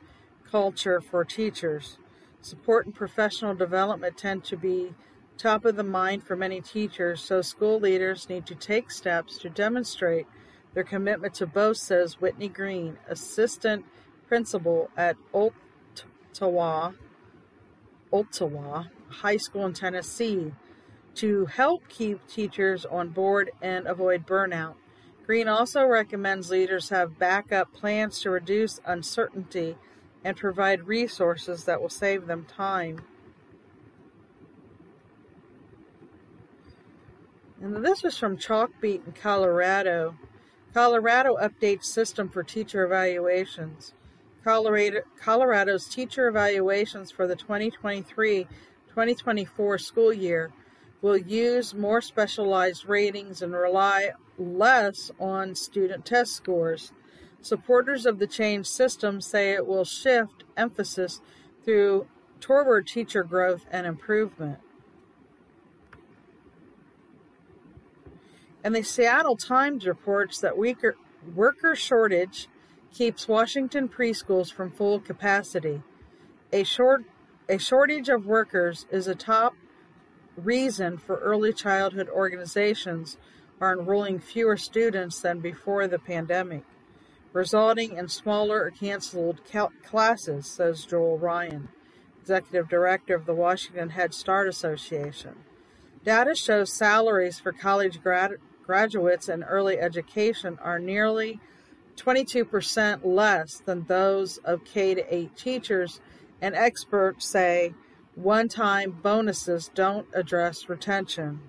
culture 0.49 1.01
for 1.01 1.25
teachers. 1.25 1.97
Support 2.41 2.85
and 2.85 2.95
professional 2.95 3.53
development 3.53 4.17
tend 4.17 4.45
to 4.45 4.55
be 4.55 4.95
top 5.37 5.65
of 5.65 5.75
the 5.75 5.83
mind 5.83 6.23
for 6.23 6.35
many 6.35 6.61
teachers, 6.61 7.21
so 7.21 7.41
school 7.41 7.79
leaders 7.79 8.29
need 8.29 8.45
to 8.47 8.55
take 8.55 8.89
steps 8.89 9.37
to 9.39 9.49
demonstrate 9.49 10.25
their 10.73 10.85
commitment 10.85 11.33
to 11.35 11.45
both, 11.45 11.77
says 11.77 12.21
Whitney 12.21 12.47
Green, 12.47 12.97
assistant 13.07 13.85
principal 14.27 14.89
at 14.95 15.17
Ottawa, 15.33 16.93
High 19.09 19.37
School 19.37 19.65
in 19.65 19.73
Tennessee, 19.73 20.53
to 21.15 21.45
help 21.47 21.87
keep 21.89 22.25
teachers 22.27 22.85
on 22.85 23.09
board 23.09 23.51
and 23.61 23.87
avoid 23.87 24.25
burnout. 24.25 24.75
Green 25.27 25.47
also 25.49 25.85
recommends 25.85 26.49
leaders 26.49 26.87
have 26.87 27.19
backup 27.19 27.73
plans 27.73 28.21
to 28.21 28.29
reduce 28.29 28.79
uncertainty 28.85 29.75
and 30.23 30.37
provide 30.37 30.87
resources 30.87 31.65
that 31.65 31.81
will 31.81 31.89
save 31.89 32.27
them 32.27 32.45
time. 32.45 33.01
And 37.61 37.85
this 37.85 38.05
is 38.05 38.17
from 38.17 38.37
Chalkbeat 38.37 39.05
in 39.05 39.11
Colorado. 39.21 40.15
Colorado 40.73 41.35
updates 41.35 41.83
system 41.83 42.29
for 42.29 42.41
teacher 42.41 42.85
evaluations. 42.85 43.91
Colorado, 44.45 45.01
Colorado's 45.19 45.89
teacher 45.89 46.29
evaluations 46.29 47.11
for 47.11 47.27
the 47.27 47.35
2023-2024 47.35 49.81
school 49.81 50.13
year 50.13 50.53
will 51.01 51.17
use 51.17 51.73
more 51.73 52.01
specialized 52.01 52.85
ratings 52.85 53.41
and 53.41 53.53
rely 53.53 54.11
less 54.37 55.11
on 55.19 55.55
student 55.55 56.05
test 56.05 56.33
scores. 56.33 56.91
Supporters 57.41 58.05
of 58.05 58.19
the 58.19 58.27
change 58.27 58.67
system 58.67 59.21
say 59.21 59.51
it 59.51 59.67
will 59.67 59.85
shift 59.85 60.43
emphasis 60.55 61.21
through 61.63 62.07
toward 62.39 62.87
teacher 62.87 63.23
growth 63.23 63.65
and 63.71 63.85
improvement. 63.85 64.59
And 68.63 68.75
the 68.75 68.83
Seattle 68.83 69.37
Times 69.37 69.85
reports 69.85 70.39
that 70.41 70.57
weaker, 70.57 70.97
worker 71.35 71.75
shortage 71.75 72.47
keeps 72.93 73.27
Washington 73.27 73.87
preschools 73.87 74.51
from 74.51 74.71
full 74.71 74.99
capacity. 74.99 75.83
A 76.51 76.63
short 76.63 77.05
a 77.49 77.57
shortage 77.57 78.09
of 78.09 78.25
workers 78.25 78.85
is 78.91 79.07
a 79.07 79.15
top 79.15 79.53
reason 80.37 80.97
for 80.97 81.17
early 81.17 81.51
childhood 81.51 82.09
organizations 82.09 83.17
are 83.59 83.77
enrolling 83.77 84.19
fewer 84.19 84.55
students 84.55 85.19
than 85.19 85.39
before 85.39 85.87
the 85.87 85.99
pandemic, 85.99 86.63
resulting 87.33 87.97
in 87.97 88.07
smaller 88.07 88.63
or 88.63 88.71
canceled 88.71 89.41
classes, 89.83 90.47
says 90.47 90.85
Joel 90.85 91.17
Ryan, 91.17 91.69
executive 92.21 92.69
director 92.69 93.15
of 93.15 93.25
the 93.25 93.33
Washington 93.33 93.89
Head 93.89 94.13
Start 94.13 94.47
Association. 94.47 95.35
Data 96.03 96.35
shows 96.35 96.77
salaries 96.77 97.39
for 97.39 97.51
college 97.51 98.01
grad- 98.01 98.37
graduates 98.63 99.27
in 99.27 99.43
early 99.43 99.79
education 99.79 100.57
are 100.61 100.79
nearly 100.79 101.39
22% 101.97 103.03
less 103.03 103.61
than 103.65 103.85
those 103.85 104.37
of 104.37 104.63
K 104.63 105.03
8 105.09 105.35
teachers, 105.35 105.99
and 106.41 106.55
experts 106.55 107.27
say 107.27 107.73
one 108.17 108.49
time 108.49 108.97
bonuses 109.03 109.69
don't 109.75 110.07
address 110.11 110.67
retention. 110.67 111.39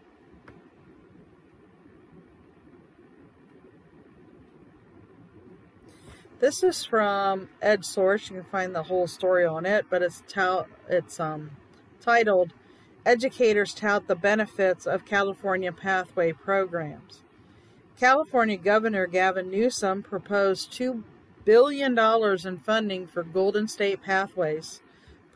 This 6.41 6.63
is 6.63 6.85
from 6.85 7.49
EdSource. 7.63 8.31
You 8.31 8.37
can 8.37 8.45
find 8.45 8.75
the 8.75 8.83
whole 8.83 9.07
story 9.07 9.47
on 9.47 9.65
it, 9.65 9.87
but 9.89 10.03
it's 10.03 10.23
it's 10.89 11.19
um, 11.19 11.51
titled 12.03 12.53
educators 13.07 13.73
tout 13.73 14.07
the 14.07 14.15
benefits 14.15 14.87
of 14.87 15.07
California 15.07 15.73
pathway 15.73 16.33
programs. 16.33 17.23
California 17.99 18.59
Governor 18.59 19.07
Gavin 19.07 19.51
Newsom 19.51 20.03
proposed 20.03 20.71
$2 20.73 21.03
billion 21.47 21.99
in 21.99 22.59
funding 22.59 23.07
for 23.07 23.25
Golden 23.25 23.67
State 23.67 24.03
Pathways 24.03 24.83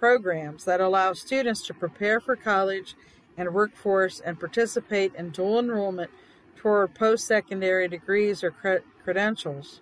programs 0.02 0.64
that 0.64 0.80
allow 0.80 1.12
students 1.12 1.64
to 1.64 1.72
prepare 1.72 2.18
for 2.18 2.34
college 2.34 2.96
and 3.36 3.54
workforce 3.54 4.18
and 4.18 4.40
participate 4.40 5.14
in 5.14 5.30
dual 5.30 5.60
enrollment 5.60 6.10
toward 6.56 6.92
post 6.92 7.24
secondary 7.24 7.86
degrees 7.86 8.42
or 8.42 8.50
cre- 8.50 8.84
credentials. 9.04 9.80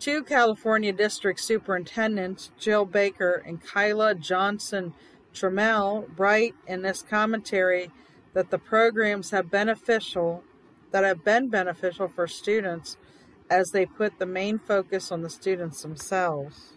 Two 0.00 0.24
California 0.24 0.92
district 0.92 1.38
superintendents, 1.38 2.50
Jill 2.58 2.84
Baker 2.84 3.44
and 3.46 3.62
Kyla 3.64 4.16
Johnson 4.16 4.92
Trammell 5.32 6.08
write 6.18 6.56
in 6.66 6.82
this 6.82 7.02
commentary 7.02 7.92
that 8.32 8.50
the 8.50 8.58
programs 8.58 9.30
have 9.30 9.52
beneficial 9.52 10.42
that 10.90 11.04
have 11.04 11.22
been 11.22 11.48
beneficial 11.48 12.08
for 12.08 12.26
students 12.26 12.96
as 13.48 13.70
they 13.70 13.86
put 13.86 14.18
the 14.18 14.26
main 14.26 14.58
focus 14.58 15.12
on 15.12 15.22
the 15.22 15.30
students 15.30 15.82
themselves. 15.82 16.73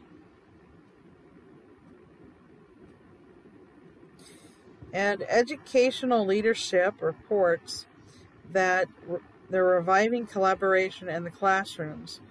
And 4.93 5.23
educational 5.27 6.25
leadership 6.25 7.01
reports 7.01 7.85
that 8.51 8.87
they're 9.49 9.63
reviving 9.63 10.25
collaboration 10.25 11.09
in 11.09 11.23
the 11.23 11.31
classrooms. 11.31 12.21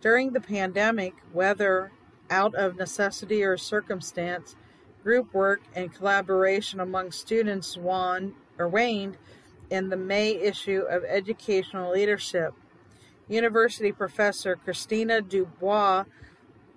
During 0.00 0.32
the 0.32 0.40
pandemic, 0.40 1.14
whether 1.32 1.92
out 2.30 2.54
of 2.54 2.76
necessity 2.76 3.42
or 3.42 3.56
circumstance, 3.56 4.56
Group 5.02 5.34
work 5.34 5.62
and 5.74 5.92
collaboration 5.92 6.78
among 6.78 7.10
students 7.10 7.76
won, 7.76 8.34
or 8.56 8.68
waned 8.68 9.16
in 9.68 9.88
the 9.88 9.96
May 9.96 10.30
issue 10.30 10.82
of 10.88 11.02
Educational 11.02 11.92
Leadership. 11.92 12.54
University 13.28 13.90
professor 13.90 14.54
Christina 14.54 15.20
Dubois 15.20 16.04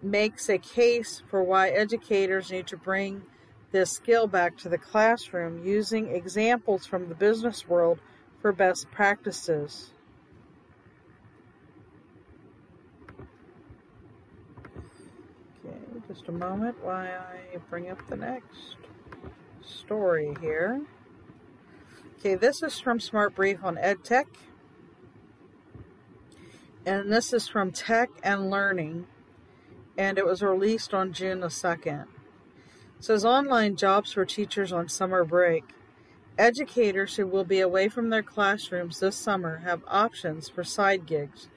makes 0.01 0.49
a 0.49 0.57
case 0.57 1.21
for 1.29 1.43
why 1.43 1.69
educators 1.69 2.51
need 2.51 2.65
to 2.67 2.77
bring 2.77 3.23
this 3.75 3.91
skill 3.91 4.25
back 4.25 4.55
to 4.55 4.69
the 4.69 4.77
classroom 4.77 5.61
using 5.61 6.07
examples 6.07 6.85
from 6.85 7.09
the 7.09 7.15
business 7.15 7.67
world 7.67 7.99
for 8.41 8.53
best 8.53 8.89
practices. 8.89 9.91
Okay, 15.65 15.77
just 16.07 16.29
a 16.29 16.31
moment 16.31 16.81
while 16.81 16.95
I 16.95 17.57
bring 17.69 17.89
up 17.89 18.07
the 18.07 18.15
next 18.15 18.77
story 19.61 20.33
here. 20.39 20.81
Okay, 22.17 22.35
this 22.35 22.63
is 22.63 22.79
from 22.79 23.01
Smart 23.01 23.35
Brief 23.35 23.61
on 23.61 23.75
EdTech. 23.75 24.27
And 26.85 27.11
this 27.11 27.33
is 27.33 27.49
from 27.49 27.73
Tech 27.73 28.09
and 28.23 28.49
Learning. 28.49 29.07
And 29.97 30.17
it 30.17 30.25
was 30.25 30.41
released 30.41 30.93
on 30.93 31.11
June 31.11 31.41
the 31.41 31.47
2nd. 31.47 32.05
Says 32.99 33.25
online 33.25 33.75
jobs 33.75 34.13
for 34.13 34.25
teachers 34.25 34.71
on 34.71 34.89
summer 34.89 35.23
break. 35.23 35.63
Educators 36.37 37.15
who 37.15 37.27
will 37.27 37.43
be 37.43 37.59
away 37.59 37.87
from 37.87 38.09
their 38.09 38.23
classrooms 38.23 38.99
this 38.99 39.15
summer 39.15 39.57
have 39.59 39.81
options 39.87 40.49
for 40.49 40.63
side 40.63 41.05
gigs 41.05 41.47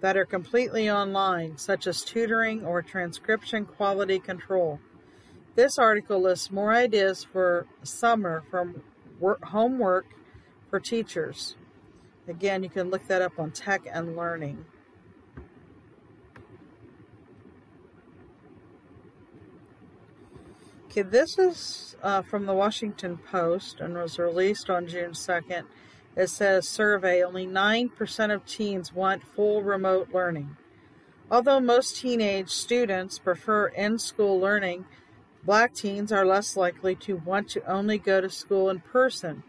that 0.00 0.16
are 0.16 0.26
completely 0.26 0.90
online, 0.90 1.56
such 1.56 1.86
as 1.86 2.02
tutoring 2.02 2.64
or 2.64 2.82
transcription 2.82 3.64
quality 3.64 4.18
control. 4.18 4.80
This 5.54 5.78
article 5.78 6.20
lists 6.20 6.50
more 6.50 6.72
ideas 6.72 7.24
for 7.24 7.66
summer 7.82 8.44
from 8.50 8.82
work, 9.18 9.42
homework 9.44 10.06
for 10.68 10.80
teachers. 10.80 11.56
Again, 12.28 12.62
you 12.62 12.68
can 12.68 12.90
look 12.90 13.06
that 13.06 13.22
up 13.22 13.38
on 13.38 13.52
Tech 13.52 13.86
and 13.90 14.16
Learning. 14.16 14.66
Okay, 20.98 21.10
this 21.10 21.38
is 21.38 21.94
uh, 22.02 22.22
from 22.22 22.46
the 22.46 22.54
Washington 22.54 23.18
Post 23.18 23.80
and 23.80 23.92
was 23.92 24.18
released 24.18 24.70
on 24.70 24.86
June 24.86 25.10
2nd. 25.10 25.64
It 26.16 26.30
says 26.30 26.66
survey 26.66 27.22
only 27.22 27.46
9% 27.46 28.34
of 28.34 28.46
teens 28.46 28.94
want 28.94 29.22
full 29.22 29.62
remote 29.62 30.08
learning. 30.14 30.56
Although 31.30 31.60
most 31.60 31.98
teenage 31.98 32.48
students 32.48 33.18
prefer 33.18 33.66
in 33.66 33.98
school 33.98 34.40
learning, 34.40 34.86
black 35.44 35.74
teens 35.74 36.12
are 36.12 36.24
less 36.24 36.56
likely 36.56 36.94
to 36.94 37.16
want 37.16 37.50
to 37.50 37.70
only 37.70 37.98
go 37.98 38.22
to 38.22 38.30
school 38.30 38.70
in 38.70 38.80
person, 38.80 39.42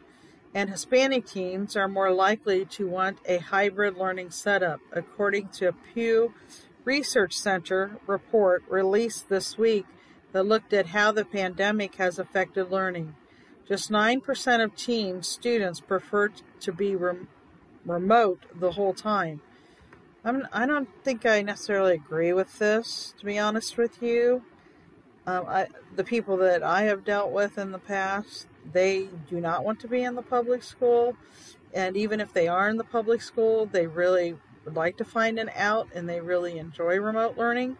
and 0.53 0.69
Hispanic 0.69 1.27
teens 1.27 1.77
are 1.77 1.87
more 1.87 2.11
likely 2.11 2.65
to 2.65 2.89
want 2.89 3.19
a 3.25 3.37
hybrid 3.37 3.95
learning 3.95 4.31
setup, 4.31 4.81
according 4.91 5.47
to 5.49 5.69
a 5.69 5.73
Pew 5.93 6.33
Research 6.83 7.35
Center 7.35 8.01
report 8.05 8.63
released 8.67 9.29
this 9.29 9.57
week 9.57 9.85
that 10.37 10.43
looked 10.43 10.71
at 10.71 10.85
how 10.85 11.11
the 11.11 11.25
pandemic 11.25 11.95
has 11.95 12.19
affected 12.19 12.69
learning. 12.69 13.15
Just 13.67 13.89
9% 13.89 14.63
of 14.63 14.75
teen 14.75 15.23
students 15.23 15.79
prefer 15.79 16.29
to 16.59 16.71
be 16.71 16.95
rem- 16.95 17.27
remote 17.83 18.43
the 18.53 18.73
whole 18.73 18.93
time. 18.93 19.41
I'm, 20.23 20.47
I 20.53 20.67
do 20.67 20.73
not 20.73 20.87
think 21.03 21.25
I 21.25 21.41
necessarily 21.41 21.95
agree 21.95 22.33
with 22.33 22.59
this, 22.59 23.15
to 23.17 23.25
be 23.25 23.39
honest 23.39 23.79
with 23.79 23.99
you. 23.99 24.43
Um, 25.25 25.45
I, 25.47 25.69
the 25.95 26.03
people 26.03 26.37
that 26.37 26.61
I 26.61 26.83
have 26.83 27.03
dealt 27.03 27.31
with 27.31 27.57
in 27.57 27.71
the 27.71 27.79
past, 27.79 28.45
they 28.71 29.09
do 29.27 29.41
not 29.41 29.65
want 29.65 29.79
to 29.79 29.87
be 29.87 30.03
in 30.03 30.13
the 30.13 30.21
public 30.21 30.61
school. 30.61 31.17
And 31.73 31.97
even 31.97 32.21
if 32.21 32.31
they 32.31 32.47
are 32.47 32.69
in 32.69 32.77
the 32.77 32.83
public 32.83 33.23
school, 33.23 33.65
they 33.65 33.87
really 33.87 34.37
would 34.65 34.75
like 34.75 34.97
to 34.97 35.03
find 35.03 35.39
an 35.39 35.49
out 35.55 35.87
and 35.95 36.07
they 36.07 36.21
really 36.21 36.59
enjoy 36.59 36.99
remote 36.99 37.39
learning. 37.39 37.77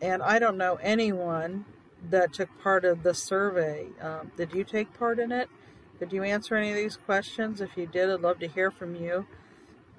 And 0.00 0.22
I 0.22 0.38
don't 0.38 0.56
know 0.56 0.76
anyone 0.76 1.66
that 2.08 2.32
took 2.32 2.48
part 2.62 2.84
of 2.84 3.02
the 3.02 3.14
survey. 3.14 3.86
Um, 4.00 4.32
did 4.36 4.52
you 4.54 4.64
take 4.64 4.92
part 4.98 5.18
in 5.18 5.32
it? 5.32 5.48
Did 5.98 6.12
you 6.12 6.22
answer 6.22 6.54
any 6.54 6.70
of 6.70 6.76
these 6.76 6.96
questions? 6.96 7.60
If 7.60 7.76
you 7.76 7.86
did, 7.86 8.08
I'd 8.08 8.20
love 8.20 8.38
to 8.40 8.48
hear 8.48 8.70
from 8.70 8.94
you. 8.94 9.26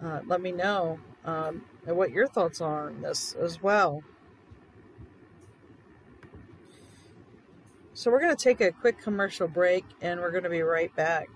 Uh, 0.04 0.22
let 0.26 0.42
me 0.42 0.52
know 0.52 1.00
um, 1.26 1.64
what 1.86 2.10
your 2.10 2.28
thoughts 2.28 2.60
are 2.60 2.88
on 2.88 3.02
this 3.02 3.34
as 3.34 3.62
well. 3.62 4.04
So, 7.94 8.10
we're 8.10 8.22
going 8.22 8.36
to 8.36 8.44
take 8.44 8.62
a 8.62 8.72
quick 8.72 9.00
commercial 9.00 9.48
break 9.48 9.86
and 10.02 10.20
we're 10.20 10.32
going 10.32 10.44
to 10.44 10.50
be 10.50 10.64
right 10.64 10.96
back. 10.96 11.30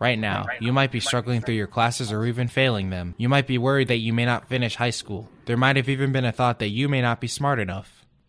Right 0.00 0.18
now, 0.18 0.46
you 0.60 0.72
might 0.72 0.90
be 0.90 0.98
struggling 0.98 1.42
through 1.42 1.56
your 1.56 1.66
classes 1.66 2.10
or 2.10 2.24
even 2.24 2.48
failing 2.48 2.88
them. 2.88 3.14
You 3.18 3.28
might 3.28 3.46
be 3.46 3.58
worried 3.58 3.88
that 3.88 3.98
you 3.98 4.14
may 4.14 4.24
not 4.24 4.48
finish 4.48 4.74
high 4.76 4.90
school. 4.90 5.28
There 5.44 5.58
might 5.58 5.76
have 5.76 5.90
even 5.90 6.10
been 6.10 6.24
a 6.24 6.32
thought 6.32 6.58
that 6.60 6.70
you 6.70 6.88
may 6.88 7.02
not 7.02 7.20
be 7.20 7.28
smart 7.28 7.60
enough. 7.60 7.99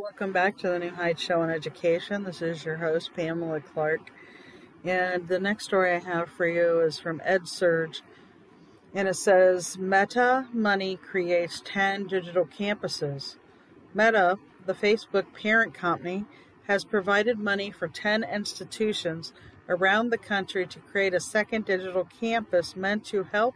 Welcome 0.00 0.32
back 0.32 0.56
to 0.58 0.68
the 0.68 0.78
New 0.78 0.90
Heights 0.90 1.20
Show 1.20 1.42
on 1.42 1.50
Education. 1.50 2.24
This 2.24 2.40
is 2.40 2.64
your 2.64 2.78
host, 2.78 3.10
Pamela 3.14 3.60
Clark. 3.60 4.00
And 4.84 5.28
the 5.28 5.38
next 5.38 5.64
story 5.64 5.92
I 5.92 5.98
have 5.98 6.30
for 6.30 6.46
you 6.46 6.80
is 6.80 6.98
from 6.98 7.20
EdSurge. 7.20 8.00
And 8.94 9.06
it 9.06 9.16
says 9.16 9.76
Meta 9.76 10.48
Money 10.50 10.96
creates 10.96 11.60
10 11.66 12.06
digital 12.06 12.46
campuses. 12.46 13.36
Meta, 13.92 14.38
the 14.64 14.72
Facebook 14.72 15.26
parent 15.34 15.74
company, 15.74 16.24
has 16.68 16.86
provided 16.86 17.38
money 17.38 17.70
for 17.70 17.86
10 17.86 18.24
institutions 18.24 19.34
around 19.68 20.08
the 20.08 20.16
country 20.16 20.66
to 20.68 20.78
create 20.78 21.12
a 21.12 21.20
second 21.20 21.66
digital 21.66 22.08
campus 22.18 22.74
meant 22.74 23.04
to 23.04 23.24
help 23.24 23.54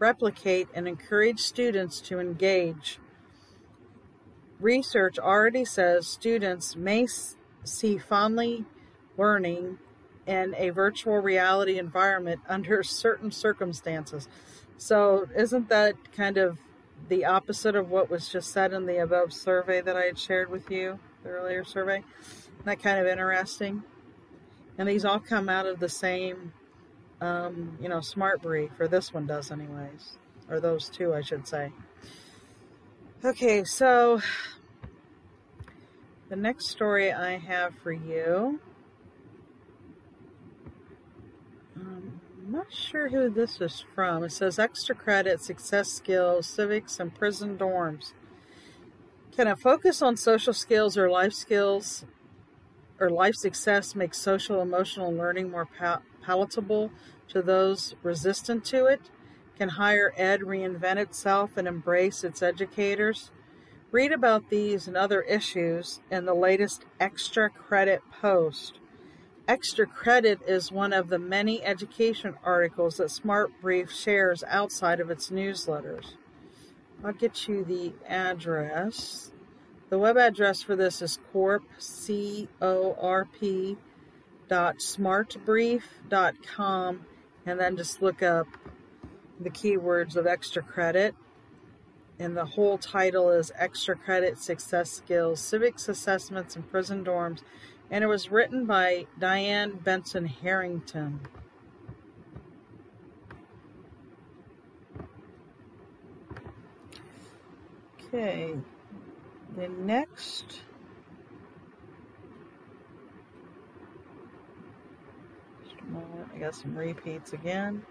replicate 0.00 0.66
and 0.74 0.88
encourage 0.88 1.38
students 1.38 2.00
to 2.00 2.18
engage 2.18 2.98
Research 4.60 5.18
already 5.18 5.64
says 5.64 6.06
students 6.06 6.74
may 6.74 7.06
see 7.64 7.98
fondly 7.98 8.64
learning 9.16 9.78
in 10.26 10.54
a 10.56 10.70
virtual 10.70 11.18
reality 11.18 11.78
environment 11.78 12.40
under 12.48 12.82
certain 12.82 13.30
circumstances. 13.30 14.28
So, 14.76 15.28
isn't 15.36 15.68
that 15.70 15.94
kind 16.12 16.38
of 16.38 16.58
the 17.08 17.24
opposite 17.24 17.74
of 17.74 17.90
what 17.90 18.10
was 18.10 18.28
just 18.28 18.52
said 18.52 18.72
in 18.72 18.86
the 18.86 18.98
above 18.98 19.32
survey 19.32 19.80
that 19.80 19.96
I 19.96 20.04
had 20.04 20.18
shared 20.18 20.50
with 20.50 20.70
you, 20.70 20.98
the 21.22 21.30
earlier 21.30 21.64
survey? 21.64 22.04
Isn't 22.20 22.64
that 22.64 22.82
kind 22.82 23.00
of 23.00 23.06
interesting? 23.06 23.82
And 24.76 24.88
these 24.88 25.04
all 25.04 25.18
come 25.18 25.48
out 25.48 25.66
of 25.66 25.80
the 25.80 25.88
same, 25.88 26.52
um, 27.20 27.76
you 27.80 27.88
know, 27.88 28.00
smart 28.00 28.42
brief, 28.42 28.70
or 28.78 28.86
this 28.86 29.12
one 29.12 29.26
does, 29.26 29.50
anyways, 29.50 30.18
or 30.48 30.60
those 30.60 30.88
two, 30.88 31.14
I 31.14 31.22
should 31.22 31.46
say. 31.48 31.72
Okay, 33.24 33.64
so 33.64 34.20
the 36.28 36.36
next 36.36 36.68
story 36.68 37.12
I 37.12 37.36
have 37.36 37.74
for 37.82 37.90
you. 37.90 38.60
Um, 41.74 42.20
I'm 42.38 42.52
not 42.52 42.72
sure 42.72 43.08
who 43.08 43.28
this 43.28 43.60
is 43.60 43.84
from. 43.92 44.22
It 44.22 44.30
says 44.30 44.60
extra 44.60 44.94
credit, 44.94 45.42
success 45.42 45.88
skills, 45.88 46.46
civics, 46.46 47.00
and 47.00 47.12
prison 47.12 47.58
dorms. 47.58 48.12
Can 49.32 49.48
a 49.48 49.56
focus 49.56 50.00
on 50.00 50.16
social 50.16 50.52
skills 50.52 50.96
or 50.96 51.10
life 51.10 51.32
skills 51.32 52.04
or 53.00 53.10
life 53.10 53.34
success 53.34 53.96
make 53.96 54.14
social 54.14 54.62
emotional 54.62 55.12
learning 55.12 55.50
more 55.50 55.66
pal- 55.66 56.02
palatable 56.22 56.92
to 57.30 57.42
those 57.42 57.96
resistant 58.04 58.64
to 58.66 58.86
it? 58.86 59.00
Can 59.58 59.70
higher 59.70 60.12
ed 60.16 60.42
reinvent 60.42 60.98
itself 60.98 61.56
and 61.56 61.66
embrace 61.66 62.22
its 62.22 62.42
educators? 62.42 63.32
Read 63.90 64.12
about 64.12 64.50
these 64.50 64.86
and 64.86 64.96
other 64.96 65.22
issues 65.22 66.00
in 66.12 66.26
the 66.26 66.34
latest 66.34 66.84
Extra 67.00 67.50
Credit 67.50 68.00
post. 68.20 68.78
Extra 69.48 69.84
Credit 69.84 70.38
is 70.46 70.70
one 70.70 70.92
of 70.92 71.08
the 71.08 71.18
many 71.18 71.64
education 71.64 72.36
articles 72.44 72.98
that 72.98 73.10
Smart 73.10 73.50
Brief 73.60 73.90
shares 73.90 74.44
outside 74.46 75.00
of 75.00 75.10
its 75.10 75.30
newsletters. 75.30 76.12
I'll 77.02 77.12
get 77.12 77.48
you 77.48 77.64
the 77.64 77.94
address. 78.06 79.32
The 79.90 79.98
web 79.98 80.16
address 80.18 80.62
for 80.62 80.76
this 80.76 81.02
is 81.02 81.18
corp, 81.32 81.64
C-O-R-P, 81.78 83.76
dot 84.48 84.76
smartbrief.com, 84.76 87.06
and 87.46 87.58
then 87.58 87.76
just 87.76 88.02
look 88.02 88.22
up 88.22 88.46
the 89.40 89.50
keywords 89.50 90.16
of 90.16 90.26
extra 90.26 90.62
credit. 90.62 91.14
And 92.18 92.36
the 92.36 92.44
whole 92.44 92.78
title 92.78 93.30
is 93.30 93.52
Extra 93.54 93.94
Credit 93.94 94.38
Success 94.38 94.90
Skills, 94.90 95.40
Civics 95.40 95.88
Assessments 95.88 96.56
in 96.56 96.64
Prison 96.64 97.04
Dorms. 97.04 97.42
And 97.90 98.02
it 98.02 98.08
was 98.08 98.30
written 98.30 98.66
by 98.66 99.06
Diane 99.18 99.78
Benson 99.82 100.26
Harrington. 100.26 101.20
Okay, 108.08 108.54
the 109.54 109.68
next 109.68 110.62
I 116.38 116.38
got 116.38 116.54
some 116.54 116.76
repeats 116.76 117.32
again. 117.32 117.82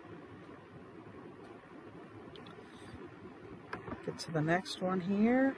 Get 4.08 4.20
to 4.20 4.32
the 4.32 4.42
next 4.42 4.82
one 4.82 5.02
here. 5.02 5.54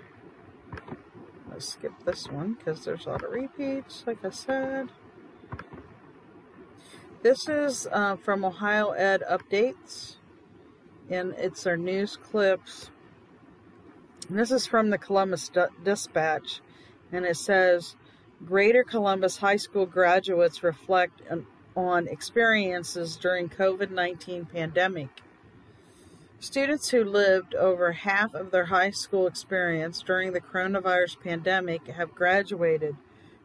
Let's 1.52 1.70
skip 1.70 1.92
this 2.04 2.28
one 2.28 2.54
because 2.54 2.84
there's 2.84 3.06
a 3.06 3.10
lot 3.10 3.24
of 3.24 3.30
repeats, 3.30 4.04
like 4.08 4.26
I 4.26 4.32
said. 4.32 4.90
This 7.22 7.48
is 7.48 7.88
uh, 7.92 8.16
from 8.16 8.44
Ohio 8.44 8.90
Ed 8.90 9.22
Updates, 9.30 10.16
and 11.12 11.36
it's 11.38 11.62
their 11.62 11.78
news 11.78 12.18
clips. 12.18 12.90
And 14.30 14.40
this 14.40 14.50
is 14.50 14.66
from 14.66 14.90
the 14.90 14.98
Columbus 14.98 15.52
Dispatch, 15.84 16.62
and 17.12 17.26
it 17.26 17.38
says 17.38 17.96
Greater 18.44 18.84
Columbus 18.84 19.38
High 19.38 19.58
School 19.58 19.86
graduates 19.86 20.64
reflect 20.64 21.22
on 21.76 22.08
experiences 22.08 23.16
during 23.16 23.48
COVID-19 23.48 24.52
pandemic. 24.52 25.22
Students 26.40 26.90
who 26.90 27.04
lived 27.04 27.54
over 27.54 27.92
half 27.92 28.34
of 28.34 28.52
their 28.52 28.66
high 28.66 28.92
school 28.92 29.28
experience 29.28 30.02
during 30.02 30.34
the 30.34 30.42
coronavirus 30.42 31.20
pandemic 31.22 31.88
have 31.88 32.16
graduated, 32.16 32.96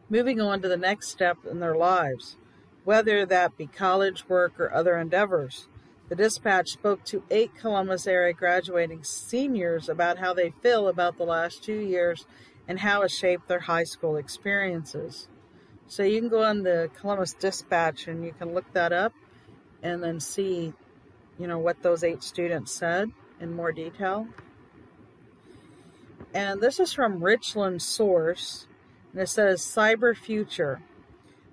moving 0.09 0.39
on 0.39 0.61
to 0.61 0.67
the 0.67 0.77
next 0.77 1.09
step 1.09 1.37
in 1.49 1.59
their 1.59 1.75
lives 1.75 2.37
whether 2.85 3.25
that 3.25 3.57
be 3.57 3.65
college, 3.67 4.29
work, 4.29 4.57
or 4.59 4.73
other 4.73 4.97
endeavors. 4.97 5.67
The 6.07 6.15
dispatch 6.15 6.69
spoke 6.69 7.03
to 7.05 7.23
eight 7.31 7.55
Columbus 7.55 8.05
area 8.05 8.31
graduating 8.31 9.03
seniors 9.03 9.89
about 9.89 10.19
how 10.19 10.33
they 10.35 10.51
feel 10.51 10.87
about 10.87 11.17
the 11.17 11.23
last 11.23 11.63
two 11.63 11.79
years 11.79 12.27
and 12.67 12.79
how 12.79 13.01
it 13.01 13.11
shaped 13.11 13.47
their 13.47 13.61
high 13.61 13.83
school 13.83 14.15
experiences. 14.15 15.27
So 15.87 16.03
you 16.03 16.19
can 16.19 16.29
go 16.29 16.43
on 16.43 16.61
the 16.61 16.91
Columbus 16.99 17.33
Dispatch 17.33 18.07
and 18.07 18.23
you 18.23 18.33
can 18.33 18.53
look 18.53 18.71
that 18.73 18.93
up 18.93 19.13
and 19.81 20.03
then 20.03 20.19
see, 20.19 20.73
you 21.39 21.47
know, 21.47 21.59
what 21.59 21.81
those 21.81 22.03
eight 22.03 22.23
students 22.23 22.71
said 22.71 23.11
in 23.39 23.53
more 23.53 23.71
detail. 23.71 24.27
And 26.33 26.61
this 26.61 26.79
is 26.79 26.93
from 26.93 27.23
Richland 27.23 27.81
Source, 27.81 28.67
and 29.13 29.21
it 29.21 29.29
says 29.29 29.61
Cyber 29.61 30.15
Future. 30.15 30.81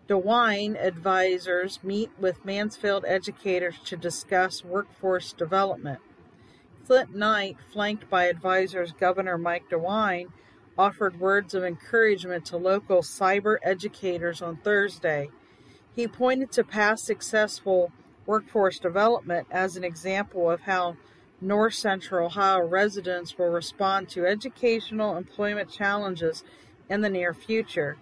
DeWine 0.09 0.77
advisors 0.77 1.83
meet 1.83 2.11
with 2.19 2.45
Mansfield 2.45 3.05
educators 3.07 3.79
to 3.85 3.97
discuss 3.97 4.65
workforce 4.65 5.33
development. 5.33 6.01
Flint 6.85 7.15
Knight, 7.15 7.57
flanked 7.73 8.11
by 8.11 8.25
advisors 8.25 8.93
Governor 8.93 9.39
Mike 9.39 9.71
DeWine, 9.71 10.27
offered 10.77 11.21
words 11.21 11.55
of 11.55 11.63
encouragement 11.63 12.45
to 12.47 12.57
local 12.57 13.03
cyber 13.03 13.59
educators 13.63 14.43
on 14.43 14.57
Thursday. 14.57 15.31
He 15.95 16.09
pointed 16.09 16.51
to 16.53 16.65
past 16.65 17.05
successful 17.05 17.93
workforce 18.27 18.79
development 18.79 19.47
as 19.51 19.77
an 19.77 19.85
example 19.85 20.51
of 20.51 20.61
how 20.63 20.97
North 21.41 21.75
Central 21.75 22.27
Ohio 22.27 22.61
residents 22.61 23.37
will 23.37 23.49
respond 23.49 24.09
to 24.11 24.27
educational 24.27 25.17
employment 25.17 25.71
challenges 25.71 26.45
in 26.89 27.01
the 27.01 27.11
near 27.11 27.35
future. 27.35 27.97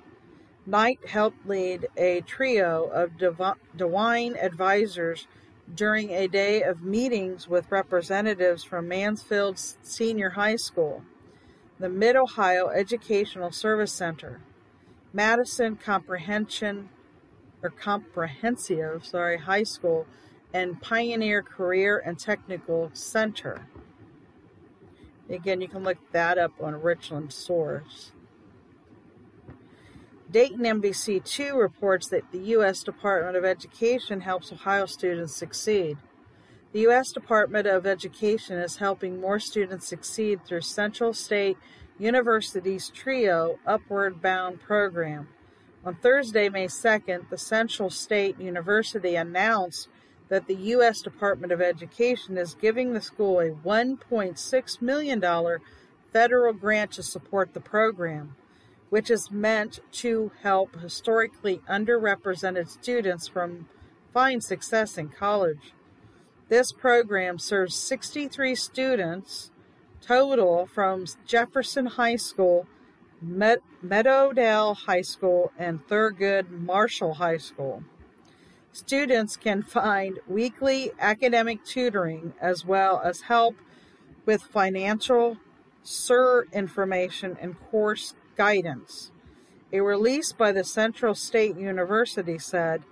Knight 0.67 0.99
helped 1.09 1.47
lead 1.47 1.87
a 1.97 2.21
trio 2.23 2.85
of 2.85 3.13
DeWine 3.17 4.43
advisors 4.43 5.27
during 5.75 6.11
a 6.11 6.29
day 6.29 6.63
of 6.63 6.83
meetings 6.83 7.49
with 7.49 7.71
representatives 7.71 8.63
from 8.63 8.89
Mansfield 8.89 9.59
Senior 9.59 10.31
High 10.31 10.57
School, 10.57 11.03
the 11.79 11.89
Mid 11.89 12.17
Ohio 12.17 12.69
Educational 12.69 13.53
Service 13.53 13.93
Center, 13.93 14.41
Madison 15.13 15.77
Comprehension 15.77 16.91
or 17.63 17.71
Comprehensive, 17.71 19.05
sorry, 19.05 19.39
High 19.39 19.65
School, 19.65 20.07
and 20.53 20.81
Pioneer 20.81 21.43
Career 21.43 22.03
and 22.05 22.19
Technical 22.19 22.91
Center. 22.93 23.67
Again, 25.29 25.61
you 25.61 25.69
can 25.69 25.85
look 25.85 25.99
that 26.13 26.39
up 26.39 26.53
on 26.61 26.81
Richland 26.81 27.33
Source. 27.33 28.13
Dayton 30.31 30.61
NBC2 30.61 31.55
reports 31.59 32.09
that 32.09 32.31
the 32.31 32.39
U.S. 32.39 32.83
Department 32.83 33.37
of 33.37 33.45
Education 33.45 34.21
helps 34.21 34.53
Ohio 34.53 34.87
students 34.87 35.35
succeed. 35.35 35.99
The 36.73 36.81
U.S. 36.83 37.11
Department 37.11 37.67
of 37.67 37.85
Education 37.85 38.59
is 38.59 38.77
helping 38.77 39.21
more 39.21 39.41
students 39.41 39.89
succeed 39.89 40.45
through 40.45 40.61
Central 40.61 41.13
State 41.13 41.59
University's 41.99 42.91
TRIO 42.91 43.59
Upward 43.67 44.23
Bound 44.23 44.61
program. 44.61 45.29
On 45.85 45.95
Thursday, 45.95 46.49
May 46.49 46.67
2nd, 46.67 47.31
the 47.31 47.39
Central 47.39 47.91
State 47.91 48.39
University 48.39 49.17
announced 49.17 49.89
that 50.29 50.47
the 50.47 50.55
U.S. 50.55 51.01
Department 51.01 51.53
of 51.53 51.61
Education 51.61 52.37
is 52.37 52.55
giving 52.55 52.93
the 52.93 53.01
school 53.01 53.41
a 53.41 53.51
$1.6 53.51 54.83
million 54.83 55.59
federal 56.13 56.53
grant 56.53 56.93
to 56.93 57.03
support 57.03 57.55
the 57.55 57.61
program 57.61 58.37
which 58.91 59.09
is 59.09 59.31
meant 59.31 59.79
to 59.93 60.33
help 60.43 60.79
historically 60.81 61.59
underrepresented 61.69 62.69
students 62.69 63.29
from 63.29 63.67
find 64.13 64.43
success 64.43 64.99
in 64.99 65.09
college. 65.09 65.73
This 66.49 66.73
program 66.73 67.39
serves 67.39 67.77
63 67.77 68.57
students 68.57 69.53
total 70.01 70.67
from 70.67 71.07
Jefferson 71.25 71.87
High 71.87 72.17
School, 72.17 72.67
Meadowdale 73.25 74.77
High 74.77 75.03
School, 75.03 75.53
and 75.59 75.87
Thurgood 75.87 76.51
Marshall 76.51 77.15
High 77.15 77.37
School. 77.37 77.85
Students 78.73 79.37
can 79.37 79.63
find 79.63 80.21
weekly 80.27 80.93
academic 80.99 81.65
tutoring 81.65 82.35
as 82.41 82.65
well 82.65 83.01
as 83.05 83.23
help 83.23 83.57
with 84.25 84.43
financial, 84.43 85.39
SIR 85.83 86.47
information, 86.53 87.37
and 87.41 87.59
course 87.59 88.15
guidance. 88.37 89.11
A 89.73 89.81
release 89.81 90.33
by 90.33 90.53
the 90.53 90.65
Central 90.65 91.15
State 91.15 91.57
University 91.57 92.39
said 92.39 92.85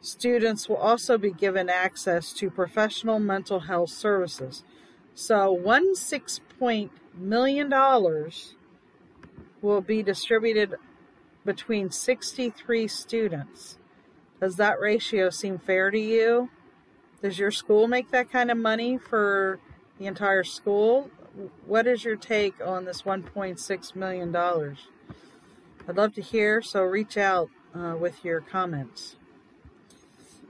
students 0.00 0.68
will 0.68 0.76
also 0.76 1.18
be 1.18 1.32
given 1.32 1.68
access 1.68 2.32
to 2.34 2.50
professional 2.50 3.18
mental 3.18 3.60
health 3.60 3.90
services. 3.90 4.64
So, 5.14 5.52
one 5.52 5.94
six 5.94 6.40
point 6.58 6.92
million 7.14 7.68
dollars 7.68 8.54
will 9.62 9.80
be 9.80 10.02
distributed 10.02 10.74
between 11.44 11.90
63 11.90 12.88
students. 12.88 13.78
Does 14.40 14.56
that 14.56 14.80
ratio 14.80 15.30
seem 15.30 15.58
fair 15.58 15.90
to 15.90 15.98
you? 15.98 16.50
Does 17.22 17.38
your 17.38 17.52
school 17.52 17.86
make 17.86 18.10
that 18.10 18.30
kind 18.30 18.50
of 18.50 18.58
money 18.58 18.98
for 18.98 19.60
the 19.98 20.06
entire 20.06 20.42
school? 20.42 21.10
What 21.66 21.86
is 21.86 22.04
your 22.04 22.16
take 22.16 22.54
on 22.64 22.84
this 22.84 23.02
$1.6 23.02 23.96
million? 23.96 24.36
I'd 24.36 25.96
love 25.96 26.14
to 26.14 26.20
hear, 26.20 26.60
so 26.60 26.82
reach 26.82 27.16
out 27.16 27.48
uh, 27.74 27.94
with 27.98 28.24
your 28.24 28.40
comments. 28.40 29.16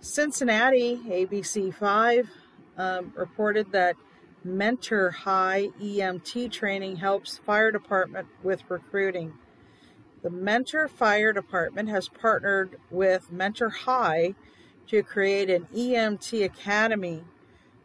Cincinnati, 0.00 0.96
ABC5, 1.06 2.28
um, 2.76 3.12
reported 3.14 3.70
that 3.72 3.96
Mentor 4.44 5.10
High 5.10 5.68
EMT 5.80 6.50
training 6.50 6.96
helps 6.96 7.38
fire 7.38 7.70
department 7.70 8.26
with 8.42 8.62
recruiting. 8.68 9.34
The 10.22 10.30
Mentor 10.30 10.88
Fire 10.88 11.32
Department 11.32 11.88
has 11.88 12.08
partnered 12.08 12.76
with 12.90 13.30
Mentor 13.30 13.70
High 13.70 14.34
to 14.88 15.02
create 15.02 15.48
an 15.48 15.66
EMT 15.74 16.44
academy 16.44 17.24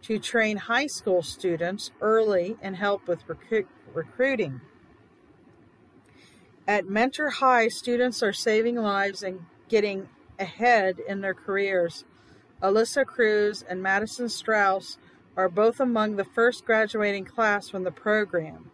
to 0.02 0.20
train 0.20 0.58
high 0.58 0.88
school 0.88 1.22
students 1.22 1.92
early 2.02 2.58
and 2.62 2.76
help 2.76 3.08
with 3.08 3.28
recru- 3.28 3.68
recruiting. 3.94 4.62
At 6.68 6.88
Mentor 6.88 7.30
High, 7.30 7.68
students 7.68 8.24
are 8.24 8.34
saving 8.34 8.76
lives 8.76 9.22
and 9.22 9.46
getting 9.70 10.10
ahead 10.40 10.98
in 11.08 11.22
their 11.22 11.34
careers. 11.34 12.04
Alyssa 12.62 13.06
Cruz 13.06 13.64
and 13.68 13.82
Madison 13.82 14.30
Strauss 14.30 14.98
are 15.38 15.48
both 15.48 15.80
among 15.80 16.16
the 16.16 16.26
first 16.26 16.66
graduating 16.66 17.24
class 17.24 17.70
from 17.70 17.84
the 17.84 17.92
program. 17.92 18.72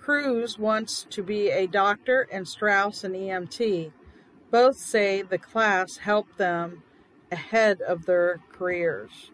Cruz 0.00 0.58
wants 0.58 1.06
to 1.10 1.22
be 1.22 1.50
a 1.50 1.66
doctor 1.66 2.26
and 2.32 2.48
Strauss 2.48 3.04
an 3.04 3.12
EMT. 3.12 3.92
Both 4.50 4.78
say 4.78 5.22
the 5.22 5.38
class 5.38 5.98
helped 5.98 6.38
them 6.38 6.82
ahead 7.30 7.80
of 7.82 8.06
their 8.06 8.40
careers. 8.50 9.30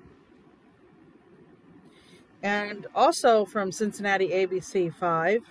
And 2.42 2.86
also 2.94 3.44
from 3.44 3.72
Cincinnati 3.72 4.28
ABC 4.28 4.92
5, 4.94 5.42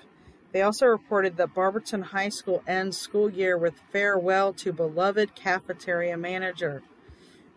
they 0.51 0.61
also 0.61 0.85
reported 0.85 1.37
that 1.37 1.53
Barberton 1.53 2.01
High 2.01 2.29
School 2.29 2.63
ends 2.67 2.97
school 2.97 3.29
year 3.29 3.57
with 3.57 3.81
farewell 3.91 4.53
to 4.53 4.71
beloved 4.71 5.35
cafeteria 5.35 6.17
manager. 6.17 6.83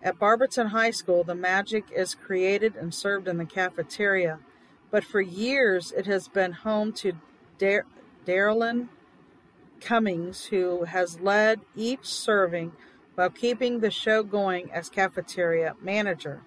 At 0.03 0.19
Barberton 0.19 0.69
High 0.69 0.93
School, 0.93 1.25
the 1.25 1.35
magic 1.35 1.85
is 1.95 2.15
created 2.15 2.75
and 2.75 2.95
served 2.95 3.29
in 3.29 3.37
the 3.37 3.45
cafeteria, 3.45 4.39
but 4.91 5.05
for 5.05 5.21
years 5.21 5.93
it 5.93 6.07
has 6.07 6.27
been 6.29 6.53
home 6.53 6.93
to 6.95 7.13
Dar- 7.59 7.87
Cummings, 9.81 10.47
who 10.47 10.85
has 10.85 11.21
led 11.21 11.61
each 11.77 12.05
serving 12.05 12.73
while 13.15 13.31
keeping 13.31 13.81
the 13.81 13.91
show 13.91 14.23
going 14.23 14.71
as 14.73 14.89
cafeteria 14.89 15.75
manager. 15.83 16.43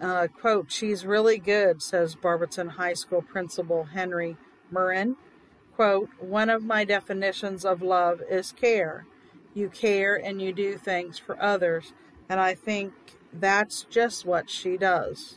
Uh, 0.00 0.26
quote, 0.26 0.70
she's 0.70 1.06
really 1.06 1.38
good, 1.38 1.82
says 1.82 2.14
Barberton 2.14 2.70
High 2.70 2.94
School 2.94 3.22
principal 3.22 3.84
Henry 3.84 4.36
Murrin. 4.72 5.16
Quote, 5.74 6.10
one 6.18 6.50
of 6.50 6.62
my 6.62 6.84
definitions 6.84 7.64
of 7.64 7.82
love 7.82 8.20
is 8.28 8.52
care. 8.52 9.06
You 9.54 9.68
care 9.68 10.16
and 10.16 10.42
you 10.42 10.52
do 10.52 10.76
things 10.76 11.18
for 11.18 11.40
others, 11.42 11.92
and 12.32 12.40
I 12.40 12.54
think 12.54 12.94
that's 13.30 13.84
just 13.90 14.24
what 14.24 14.48
she 14.48 14.78
does. 14.78 15.36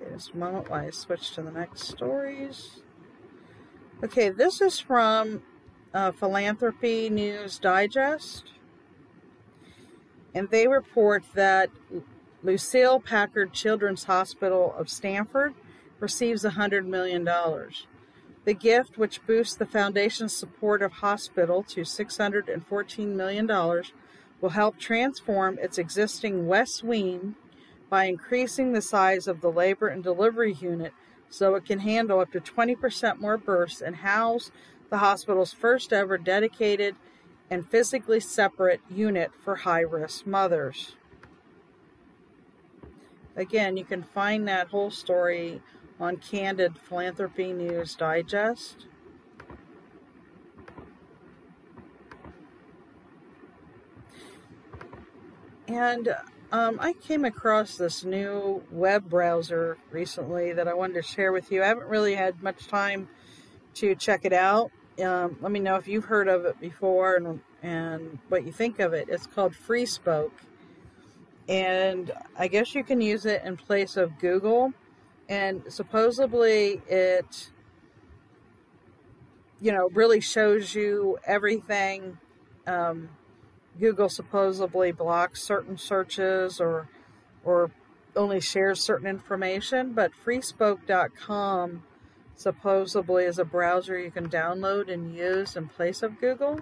Okay, 0.00 0.10
just 0.10 0.32
a 0.32 0.38
moment 0.38 0.70
while 0.70 0.86
I 0.86 0.88
switch 0.88 1.32
to 1.32 1.42
the 1.42 1.50
next 1.50 1.82
stories. 1.82 2.80
Okay, 4.02 4.30
this 4.30 4.62
is 4.62 4.80
from 4.80 5.42
uh, 5.92 6.12
Philanthropy 6.12 7.10
News 7.10 7.58
Digest. 7.58 8.52
And 10.34 10.48
they 10.48 10.66
report 10.66 11.24
that 11.34 11.68
Lucile 12.42 13.00
Packard 13.00 13.52
Children's 13.52 14.04
Hospital 14.04 14.74
of 14.78 14.88
Stanford 14.88 15.52
receives 16.00 16.42
$100 16.42 16.86
million. 16.86 17.28
The 18.46 18.54
gift, 18.54 18.96
which 18.96 19.26
boosts 19.26 19.56
the 19.56 19.66
foundation's 19.66 20.32
support 20.32 20.80
of 20.80 20.92
hospital 20.92 21.64
to 21.64 21.80
$614 21.80 23.06
million, 23.08 23.82
will 24.40 24.50
help 24.50 24.78
transform 24.78 25.58
its 25.58 25.78
existing 25.78 26.46
West 26.46 26.84
Wing 26.84 27.34
by 27.90 28.04
increasing 28.04 28.72
the 28.72 28.80
size 28.80 29.26
of 29.26 29.40
the 29.40 29.50
labor 29.50 29.88
and 29.88 30.02
delivery 30.02 30.54
unit 30.54 30.92
so 31.28 31.56
it 31.56 31.64
can 31.64 31.80
handle 31.80 32.20
up 32.20 32.30
to 32.30 32.40
20% 32.40 33.18
more 33.18 33.36
births 33.36 33.80
and 33.80 33.96
house 33.96 34.52
the 34.90 34.98
hospital's 34.98 35.52
first 35.52 35.92
ever 35.92 36.16
dedicated 36.16 36.94
and 37.50 37.68
physically 37.68 38.20
separate 38.20 38.80
unit 38.88 39.32
for 39.42 39.56
high 39.56 39.80
risk 39.80 40.24
mothers. 40.24 40.94
Again, 43.34 43.76
you 43.76 43.84
can 43.84 44.04
find 44.04 44.46
that 44.46 44.68
whole 44.68 44.92
story 44.92 45.60
on 45.98 46.16
Candid 46.18 46.78
Philanthropy 46.78 47.52
News 47.52 47.94
Digest. 47.94 48.86
And 55.68 56.14
um, 56.52 56.78
I 56.80 56.92
came 56.92 57.24
across 57.24 57.76
this 57.76 58.04
new 58.04 58.62
web 58.70 59.08
browser 59.10 59.78
recently 59.90 60.52
that 60.52 60.68
I 60.68 60.74
wanted 60.74 60.94
to 60.94 61.02
share 61.02 61.32
with 61.32 61.50
you. 61.50 61.62
I 61.62 61.66
haven't 61.66 61.88
really 61.88 62.14
had 62.14 62.42
much 62.42 62.68
time 62.68 63.08
to 63.74 63.94
check 63.94 64.24
it 64.24 64.32
out. 64.32 64.70
Um, 65.02 65.36
let 65.40 65.50
me 65.50 65.60
know 65.60 65.76
if 65.76 65.88
you've 65.88 66.04
heard 66.04 66.28
of 66.28 66.44
it 66.44 66.58
before 66.60 67.16
and 67.16 67.40
and 67.62 68.18
what 68.28 68.46
you 68.46 68.52
think 68.52 68.78
of 68.78 68.92
it. 68.92 69.08
It's 69.08 69.26
called 69.26 69.54
FreeSpoke, 69.54 70.30
and 71.48 72.12
I 72.38 72.48
guess 72.48 72.74
you 72.74 72.84
can 72.84 73.00
use 73.00 73.26
it 73.26 73.42
in 73.44 73.56
place 73.56 73.96
of 73.96 74.18
Google. 74.18 74.72
And 75.28 75.62
supposedly 75.68 76.80
it, 76.88 77.50
you 79.60 79.72
know, 79.72 79.88
really 79.92 80.20
shows 80.20 80.74
you 80.74 81.18
everything. 81.26 82.18
Um, 82.66 83.08
Google 83.78 84.08
supposedly 84.08 84.92
blocks 84.92 85.42
certain 85.42 85.76
searches 85.76 86.60
or 86.60 86.88
or 87.44 87.70
only 88.16 88.40
shares 88.40 88.80
certain 88.80 89.06
information, 89.06 89.92
but 89.92 90.10
freespoke.com 90.24 91.82
supposedly 92.34 93.24
is 93.24 93.38
a 93.38 93.44
browser 93.44 93.98
you 93.98 94.10
can 94.10 94.28
download 94.28 94.92
and 94.92 95.14
use 95.14 95.56
in 95.56 95.68
place 95.68 96.02
of 96.02 96.20
Google. 96.20 96.60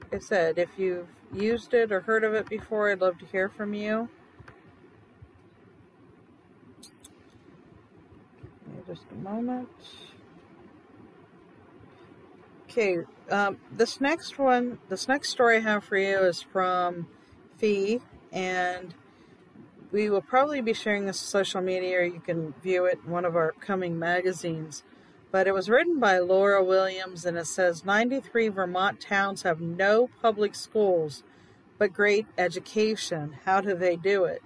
Like 0.00 0.14
I 0.14 0.18
said, 0.18 0.58
if 0.58 0.70
you've 0.76 1.08
used 1.32 1.74
it 1.74 1.92
or 1.92 2.00
heard 2.00 2.24
of 2.24 2.34
it 2.34 2.48
before, 2.48 2.90
I'd 2.90 3.00
love 3.00 3.18
to 3.18 3.26
hear 3.26 3.48
from 3.48 3.74
you. 3.74 4.08
Just 8.86 9.04
a 9.12 9.14
moment. 9.14 9.68
Okay, 12.68 12.98
um, 13.30 13.58
this 13.70 14.00
next 14.00 14.38
one, 14.38 14.78
this 14.88 15.06
next 15.06 15.28
story 15.28 15.58
I 15.58 15.60
have 15.60 15.84
for 15.84 15.96
you 15.96 16.18
is 16.20 16.42
from 16.42 17.06
Fee, 17.58 18.00
and 18.32 18.94
we 19.92 20.08
will 20.10 20.22
probably 20.22 20.62
be 20.62 20.72
sharing 20.72 21.06
this 21.06 21.22
on 21.22 21.26
social 21.26 21.60
media, 21.60 21.98
or 21.98 22.02
you 22.02 22.20
can 22.20 22.54
view 22.62 22.86
it 22.86 22.98
in 23.04 23.10
one 23.10 23.24
of 23.24 23.36
our 23.36 23.50
upcoming 23.50 23.98
magazines. 23.98 24.82
But 25.30 25.46
it 25.46 25.52
was 25.52 25.68
written 25.68 26.00
by 26.00 26.18
Laura 26.18 26.64
Williams, 26.64 27.24
and 27.24 27.36
it 27.38 27.46
says 27.46 27.84
93 27.84 28.48
Vermont 28.48 29.00
towns 29.00 29.42
have 29.42 29.60
no 29.60 30.08
public 30.20 30.54
schools, 30.54 31.22
but 31.78 31.92
great 31.92 32.26
education. 32.36 33.36
How 33.44 33.60
do 33.60 33.74
they 33.74 33.96
do 33.96 34.24
it? 34.24 34.42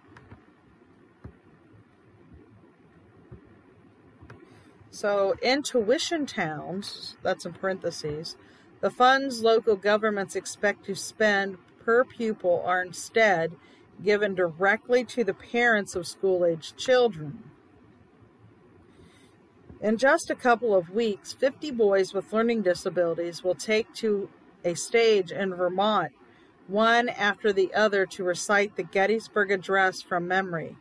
So, 4.97 5.35
in 5.43 5.63
tuition 5.63 6.25
towns, 6.25 7.19
that's 7.23 7.45
in 7.45 7.53
parentheses, 7.53 8.35
the 8.81 8.91
funds 8.91 9.43
local 9.43 9.77
governments 9.77 10.35
expect 10.35 10.87
to 10.87 10.95
spend 10.95 11.59
per 11.85 12.03
pupil 12.03 12.63
are 12.65 12.81
instead 12.81 13.53
given 14.03 14.35
directly 14.35 15.05
to 15.05 15.23
the 15.23 15.35
parents 15.35 15.95
of 15.97 16.07
school 16.07 16.47
aged 16.47 16.79
children. 16.79 17.45
In 19.83 19.99
just 19.99 20.31
a 20.31 20.35
couple 20.35 20.75
of 20.75 20.89
weeks, 20.89 21.35
50 21.35 21.73
boys 21.73 22.15
with 22.15 22.33
learning 22.33 22.63
disabilities 22.63 23.45
will 23.45 23.55
take 23.55 23.93
to 23.97 24.31
a 24.65 24.73
stage 24.73 25.31
in 25.31 25.55
Vermont, 25.55 26.13
one 26.69 27.11
after 27.11 27.53
the 27.53 27.75
other, 27.75 28.07
to 28.07 28.25
recite 28.25 28.77
the 28.77 28.83
Gettysburg 28.83 29.51
Address 29.51 30.01
from 30.01 30.27
memory. 30.27 30.79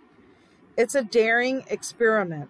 It's 0.77 0.95
a 0.95 1.03
daring 1.03 1.65
experiment 1.69 2.49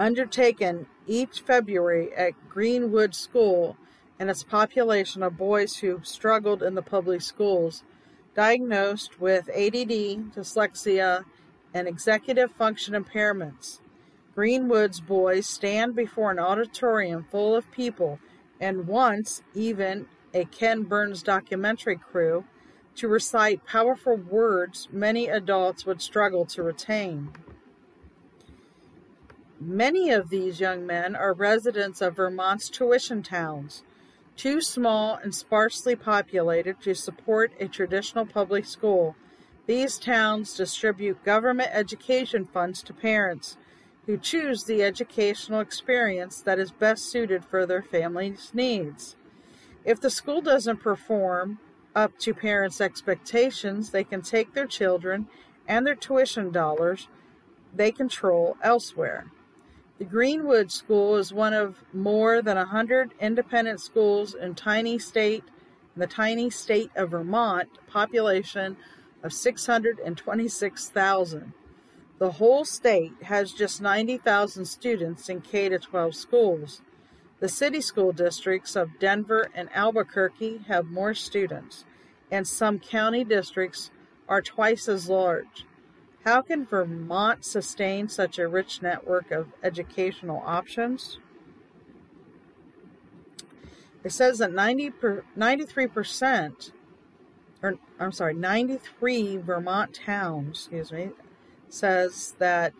undertaken 0.00 0.86
each 1.06 1.40
February 1.40 2.12
at 2.14 2.32
Greenwood 2.48 3.14
School 3.14 3.76
and 4.18 4.30
its 4.30 4.42
population 4.42 5.22
of 5.22 5.36
boys 5.36 5.76
who 5.76 6.00
struggled 6.02 6.62
in 6.62 6.74
the 6.74 6.82
public 6.82 7.20
schools, 7.20 7.84
diagnosed 8.34 9.20
with 9.20 9.50
ADD, 9.50 10.32
dyslexia, 10.34 11.24
and 11.74 11.86
executive 11.86 12.50
function 12.50 12.94
impairments. 12.94 13.80
Greenwood's 14.34 15.00
boys 15.00 15.46
stand 15.46 15.94
before 15.94 16.30
an 16.30 16.38
auditorium 16.38 17.26
full 17.30 17.54
of 17.54 17.70
people 17.70 18.18
and 18.58 18.86
once 18.86 19.42
even 19.54 20.06
a 20.32 20.44
Ken 20.46 20.82
Burns 20.84 21.22
documentary 21.22 21.96
crew 21.96 22.44
to 22.96 23.08
recite 23.08 23.66
powerful 23.66 24.16
words 24.16 24.88
many 24.90 25.28
adults 25.28 25.84
would 25.84 26.00
struggle 26.00 26.46
to 26.46 26.62
retain. 26.62 27.30
Many 29.62 30.08
of 30.08 30.30
these 30.30 30.58
young 30.58 30.86
men 30.86 31.14
are 31.14 31.34
residents 31.34 32.00
of 32.00 32.16
Vermont's 32.16 32.70
tuition 32.70 33.22
towns, 33.22 33.82
too 34.34 34.62
small 34.62 35.16
and 35.16 35.34
sparsely 35.34 35.94
populated 35.94 36.80
to 36.80 36.94
support 36.94 37.52
a 37.60 37.68
traditional 37.68 38.24
public 38.24 38.64
school. 38.64 39.16
These 39.66 39.98
towns 39.98 40.56
distribute 40.56 41.22
government 41.24 41.68
education 41.74 42.46
funds 42.46 42.82
to 42.84 42.94
parents 42.94 43.58
who 44.06 44.16
choose 44.16 44.64
the 44.64 44.82
educational 44.82 45.60
experience 45.60 46.40
that 46.40 46.58
is 46.58 46.72
best 46.72 47.10
suited 47.10 47.44
for 47.44 47.66
their 47.66 47.82
family's 47.82 48.52
needs. 48.54 49.14
If 49.84 50.00
the 50.00 50.08
school 50.08 50.40
doesn't 50.40 50.78
perform 50.78 51.58
up 51.94 52.18
to 52.20 52.32
parents' 52.32 52.80
expectations, 52.80 53.90
they 53.90 54.04
can 54.04 54.22
take 54.22 54.54
their 54.54 54.66
children 54.66 55.28
and 55.68 55.86
their 55.86 55.94
tuition 55.94 56.50
dollars 56.50 57.08
they 57.74 57.92
control 57.92 58.56
elsewhere. 58.62 59.26
The 60.00 60.06
Greenwood 60.06 60.72
School 60.72 61.16
is 61.16 61.30
one 61.30 61.52
of 61.52 61.84
more 61.92 62.40
than 62.40 62.56
a 62.56 62.64
hundred 62.64 63.12
independent 63.20 63.82
schools 63.82 64.34
in 64.34 64.54
tiny 64.54 64.98
state 64.98 65.44
in 65.94 66.00
the 66.00 66.06
tiny 66.06 66.48
state 66.48 66.90
of 66.96 67.10
Vermont, 67.10 67.68
population 67.86 68.78
of 69.22 69.34
626,000. 69.34 71.52
The 72.18 72.30
whole 72.30 72.64
state 72.64 73.12
has 73.24 73.52
just 73.52 73.82
90,000 73.82 74.64
students 74.64 75.28
in 75.28 75.42
K 75.42 75.68
12 75.68 76.14
schools. 76.14 76.80
The 77.40 77.48
city 77.50 77.82
school 77.82 78.12
districts 78.12 78.76
of 78.76 78.98
Denver 78.98 79.50
and 79.54 79.68
Albuquerque 79.74 80.64
have 80.66 80.86
more 80.86 81.12
students, 81.12 81.84
and 82.30 82.48
some 82.48 82.78
county 82.78 83.22
districts 83.22 83.90
are 84.26 84.40
twice 84.40 84.88
as 84.88 85.10
large. 85.10 85.66
How 86.24 86.42
can 86.42 86.66
Vermont 86.66 87.44
sustain 87.44 88.08
such 88.08 88.38
a 88.38 88.46
rich 88.48 88.82
network 88.82 89.30
of 89.30 89.48
educational 89.62 90.42
options? 90.44 91.18
It 94.04 94.12
says 94.12 94.38
that 94.38 94.52
90 94.52 94.90
per, 94.90 95.24
93% 95.36 96.72
or 97.62 97.74
I'm 97.98 98.12
sorry, 98.12 98.34
93 98.34 99.38
Vermont 99.38 99.94
towns, 99.94 100.68
excuse 100.70 100.92
me, 100.92 101.10
says 101.68 102.34
that 102.38 102.72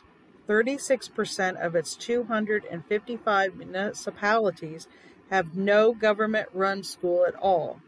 36% 0.49 1.65
of 1.65 1.77
its 1.77 1.95
255 1.95 3.55
municipalities 3.55 4.89
have 5.31 5.55
no 5.55 5.93
government 5.93 6.49
run 6.53 6.83
school 6.83 7.25
at 7.27 7.37
all. 7.37 7.81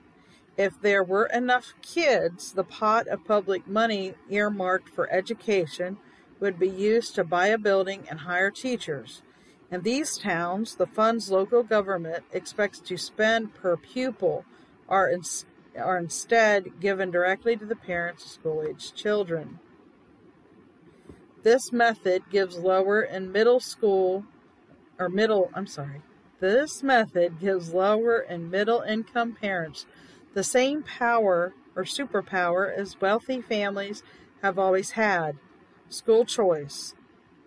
If 0.57 0.81
there 0.81 1.03
were 1.03 1.27
enough 1.27 1.75
kids, 1.81 2.53
the 2.53 2.65
pot 2.65 3.09
of 3.09 3.25
public 3.25 3.67
money 3.67 4.15
earmarked 4.29 4.89
for 4.89 5.11
education 5.11 5.97
would 6.41 6.59
be 6.59 6.69
used 6.69 7.15
to 7.15 7.25
buy 7.25 7.47
a 7.47 7.59
building 7.59 8.05
and 8.11 8.21
hire 8.21 8.51
teachers. 8.51 9.23
In 9.71 9.83
these 9.83 10.19
towns, 10.19 10.75
the 10.75 10.87
funds 10.87 11.31
local 11.31 11.63
government 11.63 12.25
expects 12.33 12.81
to 12.81 12.99
spend 12.99 13.55
per 13.55 13.77
pupil 13.77 14.45
are, 14.89 15.09
in, 15.09 15.23
are 15.79 15.97
instead 15.97 16.81
given 16.81 17.11
directly 17.11 17.57
to 17.57 17.65
the 17.65 17.77
parents 17.77 18.25
of 18.27 18.31
school 18.33 18.63
aged 18.69 18.95
children. 18.95 19.59
This 21.43 21.73
method 21.73 22.25
gives 22.31 22.59
lower 22.59 23.01
and 23.01 23.33
middle 23.33 23.61
school, 23.61 24.25
or 24.99 25.09
middle, 25.09 25.51
I'm 25.55 25.67
sorry, 25.67 26.03
this 26.41 26.83
method 26.83 27.41
gives 27.41 27.73
lower 27.73 28.19
and 28.19 28.51
middle 28.51 28.83
income 28.83 29.33
parents 29.41 29.87
the 30.35 30.45
same 30.45 30.83
power 30.83 31.55
or 31.76 31.85
superpower 31.85 32.72
as 32.74 33.01
wealthy 33.01 33.41
families 33.41 34.03
have 34.43 34.59
always 34.59 34.93
had 34.93 35.37
school 35.89 36.24
choice. 36.24 36.95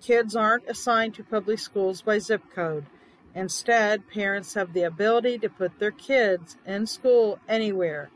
Kids 0.01 0.36
aren't 0.36 0.69
assigned 0.69 1.15
to 1.15 1.23
public 1.23 1.59
schools 1.59 2.01
by 2.01 2.19
zip 2.19 2.43
code. 2.53 2.86
Instead, 3.33 4.07
parents 4.07 4.53
have 4.53 4.73
the 4.73 4.83
ability 4.83 5.38
to 5.39 5.49
put 5.49 5.79
their 5.79 5.91
kids 5.91 6.57
in 6.65 6.86
school 6.86 7.39
anywhere 7.49 8.09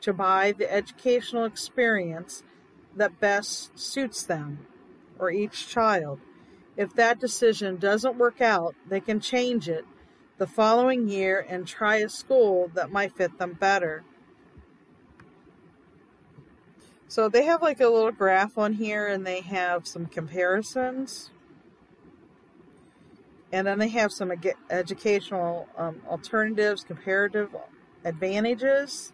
to 0.00 0.12
buy 0.12 0.52
the 0.52 0.72
educational 0.72 1.44
experience 1.44 2.42
that 2.96 3.20
best 3.20 3.78
suits 3.78 4.22
them 4.24 4.66
or 5.18 5.30
each 5.30 5.68
child. 5.68 6.20
If 6.76 6.94
that 6.94 7.20
decision 7.20 7.76
doesn't 7.76 8.18
work 8.18 8.40
out, 8.40 8.74
they 8.88 9.00
can 9.00 9.20
change 9.20 9.68
it 9.68 9.84
the 10.38 10.46
following 10.46 11.08
year 11.08 11.44
and 11.48 11.66
try 11.66 11.96
a 11.96 12.08
school 12.08 12.70
that 12.74 12.90
might 12.90 13.14
fit 13.14 13.38
them 13.38 13.52
better. 13.52 14.02
So 17.12 17.28
they 17.28 17.44
have 17.44 17.60
like 17.60 17.78
a 17.82 17.88
little 17.88 18.10
graph 18.10 18.56
on 18.56 18.72
here 18.72 19.06
and 19.06 19.26
they 19.26 19.42
have 19.42 19.86
some 19.86 20.06
comparisons. 20.06 21.30
And 23.52 23.66
then 23.66 23.78
they 23.78 23.88
have 23.88 24.10
some 24.10 24.32
educational 24.70 25.68
um, 25.76 26.00
alternatives, 26.08 26.84
comparative 26.84 27.54
advantages. 28.02 29.12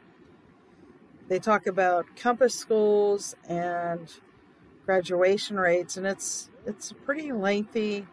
They 1.27 1.41
talk 1.41 1.67
about 1.67 2.07
compass 2.15 2.55
schools 2.55 3.35
and 3.49 4.09
graduation 4.87 5.59
rates, 5.59 5.97
and 5.97 6.07
it's 6.07 6.51
it's 6.67 6.93
a 6.93 6.95
pretty 6.95 7.33
lengthy 7.33 8.07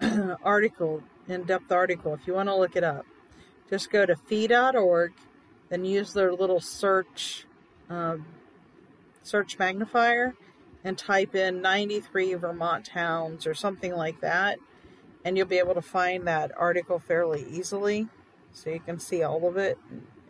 article, 0.42 1.04
in-depth 1.28 1.70
article. 1.70 2.14
If 2.14 2.26
you 2.26 2.34
want 2.34 2.48
to 2.48 2.56
look 2.56 2.74
it 2.74 2.82
up, 2.82 3.06
just 3.68 3.92
go 3.92 4.04
to 4.04 4.16
fee.org, 4.16 5.12
then 5.68 5.84
use 5.84 6.12
their 6.14 6.32
little 6.32 6.60
search 6.60 7.46
um, 7.88 8.24
search 9.22 9.58
magnifier 9.58 10.34
and 10.82 10.96
type 10.96 11.34
in 11.34 11.60
93 11.60 12.34
Vermont 12.34 12.84
towns 12.84 13.46
or 13.46 13.54
something 13.54 13.94
like 13.94 14.20
that, 14.20 14.58
and 15.24 15.36
you'll 15.36 15.46
be 15.46 15.58
able 15.58 15.74
to 15.74 15.82
find 15.82 16.26
that 16.26 16.52
article 16.56 16.98
fairly 16.98 17.44
easily, 17.50 18.08
so 18.52 18.70
you 18.70 18.80
can 18.80 18.98
see 18.98 19.22
all 19.22 19.46
of 19.46 19.56
it. 19.56 19.78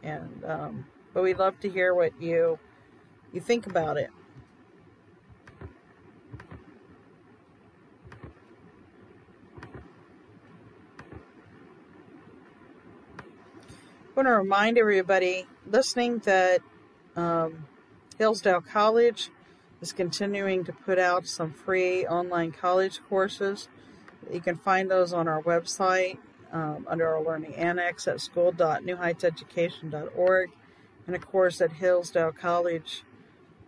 And 0.03 0.45
um, 0.45 0.86
but 1.12 1.22
we'd 1.22 1.38
love 1.38 1.61
to 1.61 1.70
hear 1.70 1.95
what 1.95 2.20
you 2.20 2.59
you 3.32 3.41
think 3.41 3.66
about 3.66 3.97
it. 3.97 4.11
I 14.11 14.22
want 14.22 14.26
to 14.26 14.32
remind 14.32 14.76
everybody 14.76 15.47
listening 15.66 16.18
that 16.20 16.61
um, 17.16 17.64
Hillsdale 18.21 18.61
College 18.61 19.31
is 19.81 19.93
continuing 19.95 20.62
to 20.64 20.75
put 20.75 20.99
out 20.99 21.27
some 21.27 21.55
free 21.55 22.07
online 22.07 22.53
college 22.53 23.01
courses. 23.09 23.71
You 24.31 24.43
can 24.43 24.59
find 24.59 24.91
those 24.91 25.14
on 25.14 25.27
our 25.27 25.43
website 25.43 26.18
um, 26.53 26.87
under 26.87 27.09
our 27.09 27.25
Learning 27.25 27.55
Annex 27.55 28.07
at 28.07 28.21
school.newheightseducation.org, 28.21 30.51
and 31.07 31.16
of 31.16 31.27
course 31.27 31.62
at 31.62 31.73
Hillsdale 31.73 32.33
College 32.33 33.05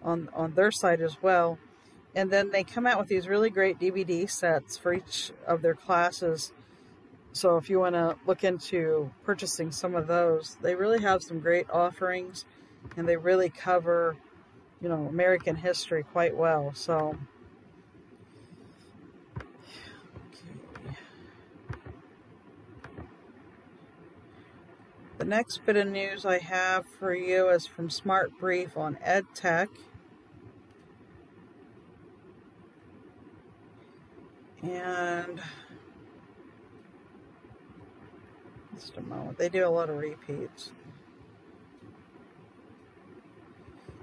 on, 0.03 0.28
on 0.34 0.53
their 0.53 0.70
site 0.70 1.00
as 1.00 1.16
well. 1.22 1.59
And 2.14 2.30
then 2.30 2.50
they 2.50 2.62
come 2.62 2.86
out 2.86 2.98
with 2.98 3.09
these 3.09 3.26
really 3.26 3.48
great 3.48 3.80
DVD 3.80 4.30
sets 4.30 4.76
for 4.76 4.92
each 4.92 5.32
of 5.46 5.62
their 5.62 5.74
classes. 5.74 6.53
So 7.32 7.57
if 7.57 7.70
you 7.70 7.78
want 7.78 7.94
to 7.94 8.18
look 8.26 8.44
into 8.44 9.12
purchasing 9.24 9.72
some 9.72 9.94
of 9.94 10.09
those, 10.09 10.59
they 10.61 10.74
really 10.74 11.00
have 11.00 11.22
some 11.22 11.40
great 11.40 11.70
offerings 11.70 12.44
and 12.98 13.09
they 13.09 13.16
really 13.16 13.48
cover 13.48 14.18
you 14.83 14.89
know, 14.89 15.07
American 15.07 15.55
history 15.55 16.03
quite 16.03 16.37
well. 16.37 16.72
So, 16.74 17.16
okay. 19.37 20.97
The 25.18 25.24
next 25.24 25.64
bit 25.64 25.76
of 25.76 25.87
news 25.87 26.26
I 26.26 26.39
have 26.39 26.85
for 26.85 27.14
you 27.14 27.49
is 27.49 27.64
from 27.64 27.91
Smart 27.91 28.37
Brief 28.41 28.76
on 28.76 28.99
EdTech. 29.07 29.68
And 34.62 35.41
just 38.74 38.97
a 38.97 39.01
moment. 39.03 39.39
They 39.39 39.49
do 39.49 39.64
a 39.64 39.68
lot 39.68 39.91
of 39.91 39.99
repeats. 39.99 40.72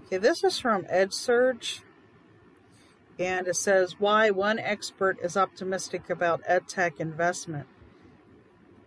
Okay, 0.10 0.18
this 0.18 0.44
is 0.44 0.58
from 0.58 0.86
EdSurge, 0.86 1.82
and 3.20 3.48
it 3.48 3.56
says 3.56 4.00
why 4.00 4.32
one 4.32 4.58
expert 4.58 5.20
is 5.22 5.38
optimistic 5.38 6.10
about 6.10 6.44
EdTech 6.46 7.00
investment. 7.00 7.68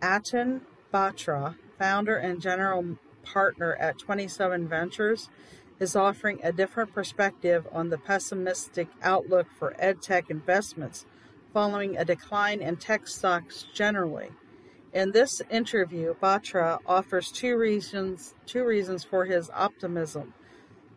Atin 0.03 0.63
Batra, 0.93 1.55
founder 1.79 2.17
and 2.17 2.41
general 2.41 2.99
partner 3.23 3.77
at 3.77 3.99
27 3.99 4.67
Ventures, 4.67 5.29
is 5.79 5.95
offering 5.95 6.41
a 6.43 6.51
different 6.51 6.93
perspective 6.93 7.69
on 7.71 7.91
the 7.91 7.99
pessimistic 7.99 8.89
outlook 9.01 9.47
for 9.57 9.77
EdTech 9.81 10.29
investments 10.29 11.07
following 11.53 11.97
a 11.97 12.05
decline 12.05 12.61
in 12.61 12.75
tech 12.75 13.07
stocks 13.07 13.67
generally. 13.73 14.31
In 14.93 15.13
this 15.13 15.41
interview, 15.49 16.17
Batra 16.21 16.81
offers 16.85 17.31
two 17.31 17.57
reasons 17.57 18.35
two 18.45 18.65
reasons 18.65 19.05
for 19.05 19.25
his 19.25 19.51
optimism 19.51 20.35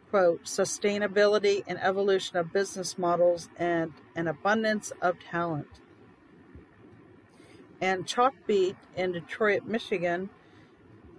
quote, 0.09 0.43
sustainability 0.43 1.63
and 1.67 1.79
evolution 1.81 2.37
of 2.37 2.53
business 2.53 2.97
models 2.97 3.49
and 3.57 3.93
an 4.15 4.27
abundance 4.27 4.91
of 5.01 5.19
talent. 5.19 5.67
And 7.81 8.05
Chalkbeat 8.05 8.75
in 8.95 9.11
Detroit, 9.11 9.65
Michigan, 9.65 10.29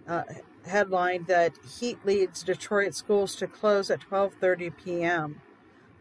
uh, 0.09 0.22
headlined 0.66 1.26
that 1.26 1.53
heat 1.78 1.99
leads 2.05 2.43
Detroit 2.43 2.95
schools 2.95 3.37
to 3.37 3.47
close 3.47 3.91
at 3.91 4.01
12:30 4.01 4.72
p.m. 4.76 5.41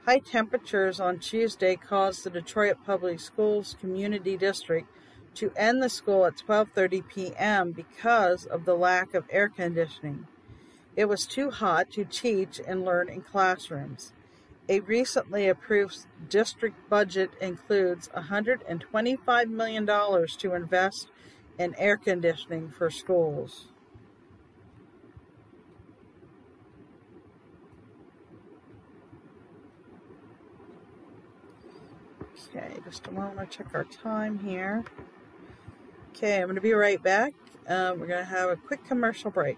High 0.06 0.20
temperatures 0.20 1.00
on 1.00 1.20
Tuesday 1.20 1.76
caused 1.76 2.24
the 2.24 2.30
Detroit 2.30 2.78
Public 2.86 3.20
Schools 3.20 3.76
Community 3.80 4.38
District 4.38 4.88
to 5.36 5.52
end 5.56 5.82
the 5.84 5.90
school 5.90 6.26
at 6.26 6.38
12:30 6.38 7.08
p.m. 7.08 7.72
because 7.72 8.46
of 8.46 8.66
the 8.66 8.76
lack 8.76 9.14
of 9.14 9.26
air 9.30 9.50
conditioning. 9.50 10.28
It 10.96 11.10
was 11.10 11.26
too 11.26 11.52
hot 11.52 11.92
to 11.92 12.06
teach 12.06 12.62
and 12.66 12.86
learn 12.86 13.10
in 13.10 13.22
classrooms. 13.22 14.14
A 14.70 14.80
recently 14.80 15.48
approved 15.48 16.08
district 16.30 16.90
budget 16.90 17.32
includes 17.42 18.08
$125 18.10 19.50
million 19.50 19.86
to 19.86 20.54
invest 20.56 21.08
in 21.60 21.76
air 21.76 21.98
conditioning 21.98 22.70
for 22.70 22.90
schools. 22.90 23.68
Okay, 32.50 32.72
just 32.86 33.06
a 33.08 33.12
moment, 33.12 33.52
check 33.52 33.68
our 33.74 33.84
time 33.84 34.40
here. 34.40 34.84
Okay, 36.12 36.38
I'm 36.38 36.46
going 36.46 36.56
to 36.56 36.62
be 36.62 36.74
right 36.74 37.02
back. 37.04 37.34
Uh, 37.68 37.94
we're 37.98 38.08
going 38.08 38.24
to 38.24 38.30
have 38.30 38.50
a 38.50 38.56
quick 38.56 38.86
commercial 38.86 39.30
break. 39.30 39.58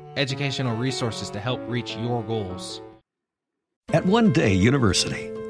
educational 0.17 0.75
resources 0.75 1.29
to 1.31 1.39
help 1.39 1.61
reach 1.67 1.95
your 1.97 2.23
goals. 2.23 2.81
At 3.93 4.05
One 4.05 4.31
Day 4.31 4.53
University, 4.53 5.31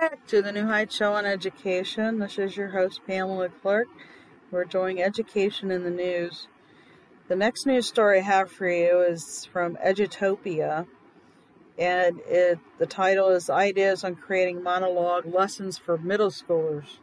Back 0.00 0.26
to 0.26 0.42
the 0.42 0.50
New 0.50 0.66
Heights 0.66 0.96
Show 0.96 1.12
on 1.12 1.24
Education. 1.24 2.18
This 2.18 2.36
is 2.36 2.56
your 2.56 2.70
host, 2.70 3.02
Pamela 3.06 3.48
Clark. 3.48 3.86
We're 4.50 4.64
doing 4.64 5.00
education 5.00 5.70
in 5.70 5.84
the 5.84 5.90
news. 5.90 6.48
The 7.28 7.36
next 7.36 7.64
news 7.64 7.86
story 7.86 8.18
I 8.18 8.22
have 8.22 8.50
for 8.50 8.68
you 8.68 9.02
is 9.02 9.44
from 9.44 9.76
Edutopia, 9.76 10.88
and 11.78 12.18
it 12.26 12.58
the 12.78 12.86
title 12.86 13.28
is 13.28 13.48
Ideas 13.48 14.02
on 14.02 14.16
Creating 14.16 14.64
Monologue 14.64 15.32
Lessons 15.32 15.78
for 15.78 15.96
Middle 15.96 16.30
Schoolers. 16.30 16.98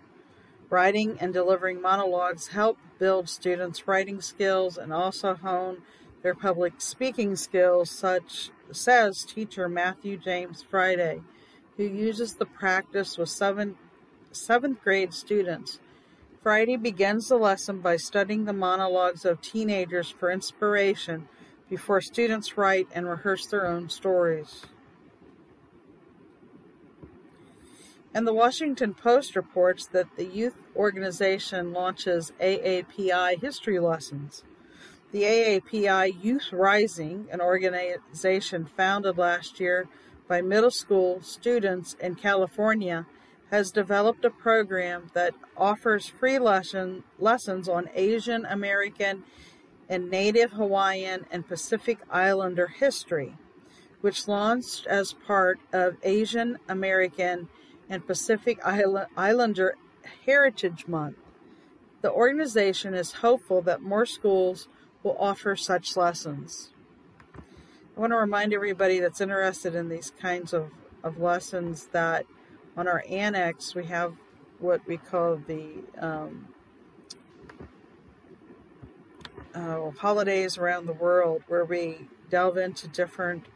Writing 0.69 1.17
and 1.21 1.33
delivering 1.33 1.81
monologues 1.81 2.47
help 2.47 2.77
build 2.99 3.29
students' 3.29 3.87
writing 3.87 4.19
skills 4.19 4.77
and 4.77 4.91
also 4.91 5.35
hone 5.35 5.77
their 6.23 6.35
public 6.35 6.73
speaking 6.81 7.37
skills, 7.37 7.89
such 7.89 8.49
says 8.73 9.23
teacher 9.23 9.69
Matthew 9.69 10.17
James 10.17 10.61
Friday 10.61 11.21
who 11.81 11.95
uses 11.95 12.35
the 12.35 12.45
practice 12.45 13.17
with 13.17 13.29
seven, 13.29 13.75
seventh 14.31 14.83
grade 14.83 15.13
students. 15.13 15.79
Friday 16.43 16.75
begins 16.75 17.27
the 17.27 17.37
lesson 17.37 17.81
by 17.81 17.97
studying 17.97 18.45
the 18.45 18.53
monologues 18.53 19.25
of 19.25 19.41
teenagers 19.41 20.09
for 20.09 20.31
inspiration 20.31 21.27
before 21.69 21.99
students 21.99 22.55
write 22.57 22.87
and 22.93 23.07
rehearse 23.07 23.47
their 23.47 23.65
own 23.65 23.89
stories. 23.89 24.65
And 28.13 28.27
the 28.27 28.33
Washington 28.33 28.93
Post 28.93 29.35
reports 29.35 29.87
that 29.87 30.17
the 30.17 30.25
youth 30.25 30.57
organization 30.75 31.73
launches 31.73 32.31
AAPI 32.39 33.41
history 33.41 33.79
lessons. 33.79 34.43
The 35.11 35.23
AAPI 35.23 36.23
Youth 36.23 36.51
Rising, 36.51 37.27
an 37.31 37.41
organization 37.41 38.65
founded 38.77 39.17
last 39.17 39.59
year 39.59 39.87
by 40.31 40.41
middle 40.41 40.71
school 40.71 41.21
students 41.21 41.97
in 41.99 42.15
California, 42.15 43.05
has 43.49 43.69
developed 43.69 44.23
a 44.23 44.29
program 44.29 45.11
that 45.13 45.33
offers 45.57 46.07
free 46.07 46.39
lesson, 46.39 47.03
lessons 47.19 47.67
on 47.67 47.89
Asian 47.93 48.45
American 48.45 49.25
and 49.89 50.09
Native 50.09 50.53
Hawaiian 50.53 51.25
and 51.31 51.45
Pacific 51.45 51.97
Islander 52.09 52.67
history, 52.67 53.35
which 53.99 54.29
launched 54.29 54.87
as 54.87 55.11
part 55.11 55.59
of 55.73 55.97
Asian 56.01 56.57
American 56.69 57.49
and 57.89 58.07
Pacific 58.07 58.57
Islander 58.63 59.75
Heritage 60.25 60.87
Month. 60.87 61.17
The 62.01 62.11
organization 62.13 62.93
is 62.93 63.15
hopeful 63.15 63.61
that 63.63 63.81
more 63.81 64.05
schools 64.05 64.69
will 65.03 65.17
offer 65.19 65.57
such 65.57 65.97
lessons. 65.97 66.71
I 67.95 67.99
want 67.99 68.11
to 68.11 68.17
remind 68.17 68.53
everybody 68.53 68.99
that's 68.99 69.19
interested 69.19 69.75
in 69.75 69.89
these 69.89 70.11
kinds 70.19 70.53
of, 70.53 70.71
of 71.03 71.19
lessons 71.19 71.87
that 71.91 72.25
on 72.77 72.87
our 72.87 73.03
annex 73.09 73.75
we 73.75 73.85
have 73.85 74.13
what 74.59 74.81
we 74.87 74.95
call 74.95 75.35
the 75.47 75.83
um, 75.99 76.47
uh, 79.53 79.89
holidays 79.91 80.57
around 80.57 80.85
the 80.85 80.93
world, 80.93 81.43
where 81.47 81.65
we 81.65 82.07
delve 82.29 82.57
into 82.57 82.87
different 82.87 83.47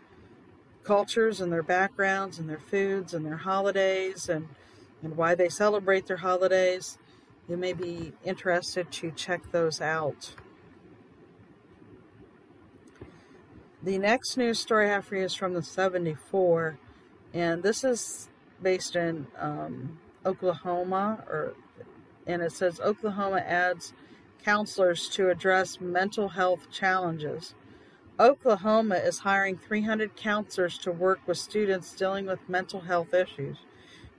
cultures 0.83 1.39
and 1.39 1.51
their 1.51 1.63
backgrounds 1.63 2.37
and 2.37 2.49
their 2.49 2.59
foods 2.59 3.13
and 3.13 3.25
their 3.25 3.37
holidays 3.37 4.27
and, 4.27 4.49
and 5.01 5.15
why 5.15 5.33
they 5.33 5.47
celebrate 5.47 6.07
their 6.07 6.17
holidays. 6.17 6.97
You 7.47 7.55
may 7.55 7.73
be 7.73 8.11
interested 8.25 8.91
to 8.91 9.11
check 9.11 9.51
those 9.51 9.79
out. 9.79 10.35
The 13.85 13.99
next 13.99 14.35
news 14.35 14.57
story 14.57 14.89
I 14.89 14.93
have 14.93 15.05
for 15.05 15.15
you 15.15 15.25
is 15.25 15.35
from 15.35 15.53
the 15.53 15.61
74, 15.61 16.79
and 17.35 17.61
this 17.61 17.83
is 17.83 18.29
based 18.59 18.95
in 18.95 19.27
um, 19.37 19.99
Oklahoma, 20.25 21.23
or 21.29 21.53
and 22.25 22.41
it 22.41 22.51
says 22.51 22.79
Oklahoma 22.79 23.41
adds 23.45 23.93
counselors 24.43 25.07
to 25.09 25.29
address 25.29 25.79
mental 25.79 26.29
health 26.29 26.71
challenges. 26.71 27.53
Oklahoma 28.19 28.95
is 28.95 29.19
hiring 29.19 29.55
300 29.55 30.15
counselors 30.15 30.79
to 30.79 30.91
work 30.91 31.19
with 31.27 31.37
students 31.37 31.93
dealing 31.93 32.25
with 32.25 32.39
mental 32.49 32.81
health 32.81 33.13
issues, 33.13 33.57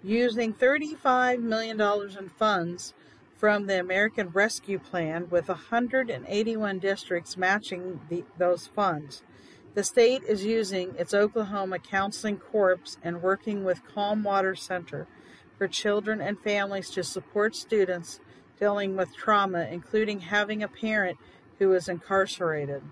using 0.01 0.55
$35 0.55 1.41
million 1.41 1.81
in 1.81 2.29
funds 2.29 2.95
from 3.35 3.67
the 3.67 3.81
American 3.81 4.29
Rescue 4.29 4.79
Plan, 4.79 5.29
with 5.29 5.49
181 5.49 6.79
districts 6.79 7.37
matching 7.37 8.01
the, 8.09 8.25
those 8.39 8.69
funds. 8.69 9.25
The 9.77 9.85
state 9.85 10.23
is 10.23 10.43
using 10.43 10.95
its 10.97 11.13
Oklahoma 11.13 11.79
Counseling 11.79 12.39
Corps 12.39 12.97
and 13.03 13.23
working 13.23 13.63
with 13.63 13.87
Calm 13.87 14.23
Water 14.23 14.55
Center 14.55 15.07
for 15.59 15.69
children 15.69 16.19
and 16.23 16.41
families 16.41 16.89
to 16.93 17.05
support 17.05 17.55
students 17.55 18.19
dealing 18.59 18.97
with 18.97 19.15
trauma, 19.15 19.69
including 19.71 20.21
having 20.21 20.63
a 20.63 20.69
parent 20.69 21.19
who 21.59 21.75
is 21.75 21.91
incarcerated. 21.91 22.85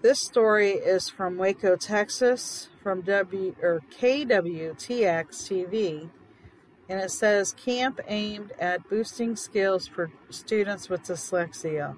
This 0.00 0.22
story 0.22 0.70
is 0.70 1.10
from 1.10 1.36
Waco, 1.36 1.76
Texas, 1.76 2.70
from 2.82 3.02
W 3.02 3.54
or 3.60 3.82
KWTX 4.00 4.74
TV 4.78 6.08
and 6.88 7.00
it 7.00 7.10
says 7.10 7.52
camp 7.52 8.00
aimed 8.06 8.52
at 8.58 8.88
boosting 8.88 9.36
skills 9.36 9.86
for 9.86 10.10
students 10.30 10.88
with 10.88 11.02
dyslexia. 11.02 11.96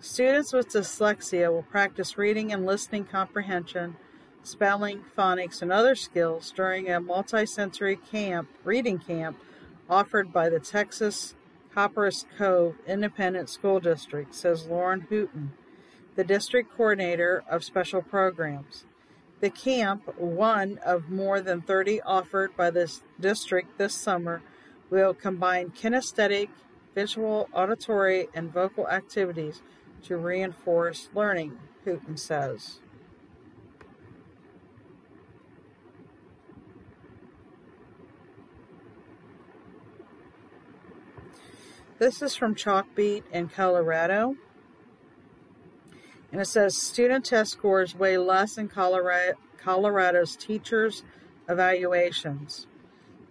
Students 0.00 0.52
with 0.52 0.68
dyslexia 0.68 1.50
will 1.50 1.62
practice 1.62 2.18
reading 2.18 2.52
and 2.52 2.66
listening 2.66 3.04
comprehension, 3.04 3.96
spelling, 4.42 5.04
phonics, 5.16 5.62
and 5.62 5.72
other 5.72 5.94
skills 5.94 6.52
during 6.54 6.90
a 6.90 7.00
multi-sensory 7.00 7.96
camp, 7.96 8.48
reading 8.64 8.98
camp 8.98 9.38
offered 9.88 10.32
by 10.32 10.48
the 10.48 10.60
Texas 10.60 11.34
Copperas 11.74 12.26
Cove 12.36 12.76
Independent 12.86 13.48
School 13.48 13.80
District, 13.80 14.34
says 14.34 14.66
Lauren 14.66 15.06
Hooten, 15.10 15.52
the 16.16 16.24
district 16.24 16.70
coordinator 16.76 17.42
of 17.48 17.64
special 17.64 18.02
programs. 18.02 18.84
The 19.42 19.50
camp, 19.50 20.16
one 20.16 20.78
of 20.86 21.10
more 21.10 21.40
than 21.40 21.62
30 21.62 22.00
offered 22.02 22.56
by 22.56 22.70
this 22.70 23.02
district 23.18 23.76
this 23.76 23.92
summer, 23.92 24.40
will 24.88 25.14
combine 25.14 25.70
kinesthetic, 25.70 26.48
visual, 26.94 27.48
auditory, 27.52 28.28
and 28.34 28.52
vocal 28.52 28.86
activities 28.86 29.60
to 30.04 30.16
reinforce 30.16 31.08
learning, 31.12 31.58
Hooten 31.84 32.16
says. 32.16 32.78
This 41.98 42.22
is 42.22 42.36
from 42.36 42.54
Chalkbeat 42.54 43.24
in 43.32 43.48
Colorado. 43.48 44.36
And 46.32 46.40
it 46.40 46.46
says 46.46 46.76
student 46.76 47.26
test 47.26 47.52
scores 47.52 47.94
weigh 47.94 48.16
less 48.16 48.56
in 48.56 48.68
Colorado, 48.68 49.34
Colorado's 49.58 50.34
teachers' 50.34 51.04
evaluations. 51.48 52.66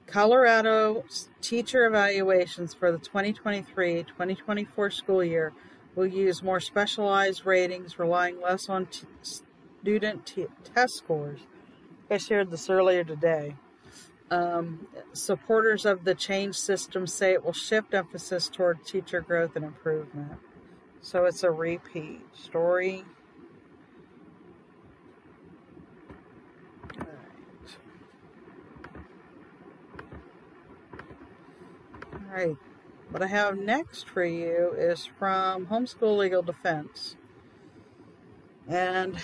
Colorado's 0.05 1.29
teacher 1.41 1.85
evaluations 1.85 2.73
for 2.75 2.91
the 2.91 2.99
2023 2.99 4.03
2024 4.03 4.91
school 4.91 5.23
year 5.23 5.51
will 5.95 6.05
use 6.05 6.43
more 6.43 6.59
specialized 6.59 7.45
ratings, 7.45 7.97
relying 7.97 8.39
less 8.39 8.69
on 8.69 8.85
t- 8.85 9.07
student 9.23 10.25
t- 10.25 10.47
test 10.75 10.95
scores. 10.95 11.39
I 12.09 12.17
shared 12.17 12.51
this 12.51 12.69
earlier 12.69 13.03
today. 13.03 13.55
Um, 14.29 14.87
supporters 15.13 15.85
of 15.85 16.03
the 16.03 16.15
change 16.15 16.55
system 16.55 17.07
say 17.07 17.33
it 17.33 17.43
will 17.43 17.51
shift 17.51 17.93
emphasis 17.93 18.47
toward 18.47 18.85
teacher 18.85 19.21
growth 19.21 19.55
and 19.55 19.65
improvement. 19.65 20.33
So 21.01 21.25
it's 21.25 21.43
a 21.43 21.51
repeat 21.51 22.21
story. 22.33 23.03
All 32.13 32.21
right. 32.31 32.55
What 33.09 33.23
I 33.23 33.27
have 33.27 33.57
next 33.57 34.07
for 34.07 34.23
you 34.23 34.73
is 34.77 35.05
from 35.05 35.65
Homeschool 35.65 36.17
Legal 36.17 36.43
Defense. 36.43 37.17
And 38.69 39.17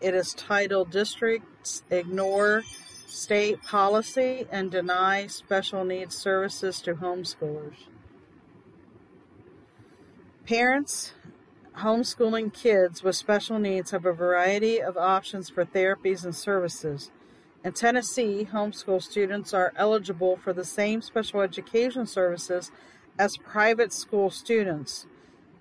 it 0.00 0.14
is 0.14 0.34
titled 0.34 0.90
Districts 0.90 1.84
Ignore 1.90 2.64
State 3.06 3.62
Policy 3.62 4.46
and 4.50 4.70
Deny 4.70 5.28
Special 5.28 5.84
Needs 5.84 6.16
Services 6.16 6.82
to 6.82 6.96
Homeschoolers. 6.96 7.86
Parents 10.46 11.12
homeschooling 11.78 12.52
kids 12.52 13.02
with 13.02 13.16
special 13.16 13.58
needs 13.58 13.92
have 13.92 14.04
a 14.04 14.12
variety 14.12 14.78
of 14.78 14.98
options 14.98 15.48
for 15.48 15.64
therapies 15.64 16.22
and 16.22 16.36
services. 16.36 17.10
In 17.64 17.72
Tennessee, 17.72 18.46
homeschool 18.52 19.02
students 19.02 19.54
are 19.54 19.72
eligible 19.74 20.36
for 20.36 20.52
the 20.52 20.64
same 20.64 21.00
special 21.00 21.40
education 21.40 22.06
services 22.06 22.70
as 23.18 23.38
private 23.38 23.90
school 23.90 24.28
students. 24.28 25.06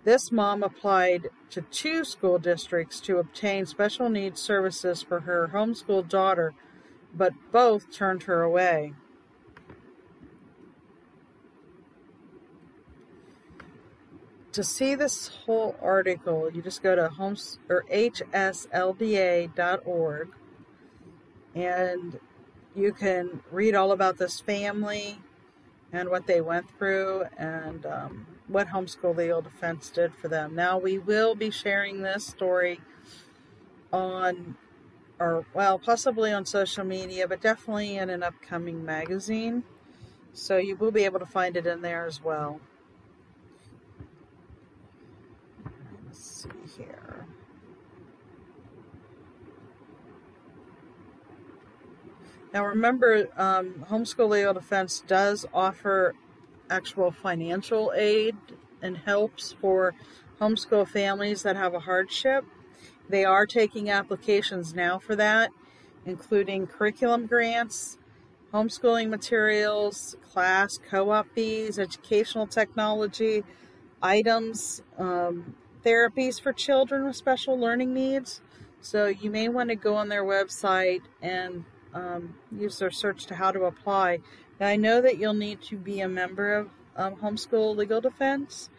This 0.03 0.34
mom 0.34 0.63
applied 0.63 1.29
to 1.51 1.61
two 1.61 2.03
school 2.03 2.38
districts 2.38 2.99
to 3.01 3.19
obtain 3.19 3.65
special 3.65 4.09
needs 4.09 4.41
services 4.41 5.01
for 5.01 5.21
her 5.21 5.51
homeschool 5.53 6.09
daughter, 6.09 6.53
but 7.15 7.31
both 7.53 7.89
turned 7.89 8.23
her 8.23 8.41
away. 8.41 8.91
To 14.54 14.64
see 14.64 14.95
this 14.95 15.30
whole 15.45 15.76
article, 15.82 16.49
you 16.54 16.62
just 16.62 16.82
go 16.84 16.95
to 16.95 17.10
homes 17.10 17.58
or 17.70 17.86
hslda.org 17.91 19.49
and 21.56 22.20
you 22.76 22.93
can 22.93 23.41
read 23.51 23.76
all 23.76 23.91
about 23.91 24.18
this 24.18 24.39
family 24.39 25.18
and 25.91 26.10
what 26.10 26.28
they 26.28 26.41
went 26.41 26.70
through 26.78 27.26
and 27.38 27.86
um, 27.86 28.28
what 28.47 28.68
Homeschool 28.68 29.16
Legal 29.16 29.41
Defense 29.41 29.89
did 29.89 30.14
for 30.14 30.28
them. 30.28 30.56
Now, 30.56 30.78
we 30.78 30.97
will 30.97 31.36
be 31.36 31.51
sharing 31.51 32.01
this 32.01 32.26
story 32.26 32.80
on, 33.91 34.56
or 35.20 35.45
well, 35.54 35.78
possibly 35.78 36.32
on 36.32 36.45
social 36.45 36.84
media, 36.84 37.28
but 37.28 37.41
definitely 37.41 37.97
in 37.97 38.10
an 38.10 38.24
upcoming 38.24 38.84
magazine. 38.84 39.64
So 40.34 40.58
you 40.58 40.76
will 40.76 40.91
be 40.91 41.06
able 41.06 41.20
to 41.20 41.28
find 41.28 41.56
it 41.56 41.68
in 41.68 41.82
there 41.82 42.06
as 42.06 42.24
well. 42.24 42.60
Let's 46.06 46.43
see 46.43 46.49
here. 46.84 47.28
Now, 52.54 52.66
remember, 52.66 53.30
um, 53.36 53.86
Homeschool 53.89 54.30
Legal 54.30 54.54
Defense 54.54 55.04
does 55.08 55.45
offer 55.54 56.14
actual 56.70 57.12
financial 57.12 57.91
aid 57.95 58.36
and 58.80 58.97
helps 58.97 59.54
for 59.54 59.95
homeschool 60.39 60.88
families 60.88 61.41
that 61.43 61.56
have 61.56 61.74
a 61.74 61.80
hardship. 61.80 62.45
They 63.10 63.26
are 63.26 63.47
taking 63.47 63.89
applications 63.89 64.76
now 64.76 64.99
for 64.99 65.16
that, 65.16 65.49
including 66.06 66.68
curriculum 66.68 67.26
grants, 67.26 67.97
homeschooling 68.54 69.10
materials, 69.10 70.16
class 70.32 70.78
co 70.78 71.10
op 71.10 71.28
fees, 71.34 71.80
educational 71.80 72.45
technology, 72.45 73.43
items, 74.01 74.84
um, 74.99 75.56
therapies 75.84 76.39
for 76.39 76.54
children 76.54 77.04
with 77.04 77.16
special 77.16 77.58
learning 77.58 77.95
needs. 77.95 78.41
So 78.80 79.08
you 79.08 79.32
may 79.32 79.49
want 79.49 79.70
to 79.70 79.76
go 79.76 79.95
on 79.95 80.10
their 80.10 80.24
website 80.24 81.01
and 81.22 81.66
um, 81.93 82.35
use 82.51 82.79
their 82.79 82.91
search 82.91 83.25
to 83.27 83.35
how 83.35 83.51
to 83.51 83.63
apply. 83.63 84.19
Now, 84.59 84.67
I 84.67 84.75
know 84.75 85.01
that 85.01 85.17
you'll 85.17 85.33
need 85.33 85.61
to 85.63 85.77
be 85.77 85.99
a 86.01 86.07
member 86.07 86.53
of 86.53 86.69
um, 86.95 87.15
Homeschool 87.15 87.75
Legal 87.75 88.01
Defense, 88.01 88.69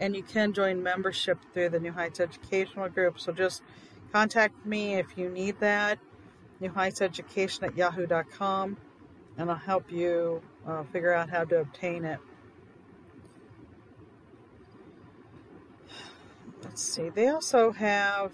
and 0.00 0.14
you 0.16 0.22
can 0.22 0.52
join 0.52 0.82
membership 0.82 1.38
through 1.52 1.70
the 1.70 1.80
New 1.80 1.92
Heights 1.92 2.20
Educational 2.20 2.88
Group. 2.88 3.18
So 3.20 3.32
just 3.32 3.62
contact 4.12 4.64
me 4.64 4.94
if 4.94 5.16
you 5.16 5.28
need 5.28 5.60
that. 5.60 5.98
New 6.60 6.70
Heights 6.70 7.00
Education 7.00 7.64
at 7.64 7.76
yahoo.com, 7.76 8.76
and 9.36 9.50
I'll 9.50 9.56
help 9.56 9.92
you 9.92 10.42
uh, 10.66 10.82
figure 10.84 11.14
out 11.14 11.30
how 11.30 11.44
to 11.44 11.60
obtain 11.60 12.04
it. 12.04 12.18
Let's 16.64 16.82
see, 16.82 17.08
they 17.10 17.28
also 17.28 17.70
have 17.70 18.32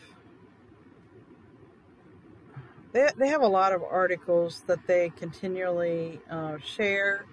they, 2.95 3.11
they 3.19 3.29
have 3.29 3.43
a 3.43 3.49
lot 3.49 3.73
of 3.73 3.83
articles 3.83 4.63
that 4.69 4.87
they 4.87 5.11
continually 5.11 6.21
uh, 6.31 6.57
share, 6.65 7.27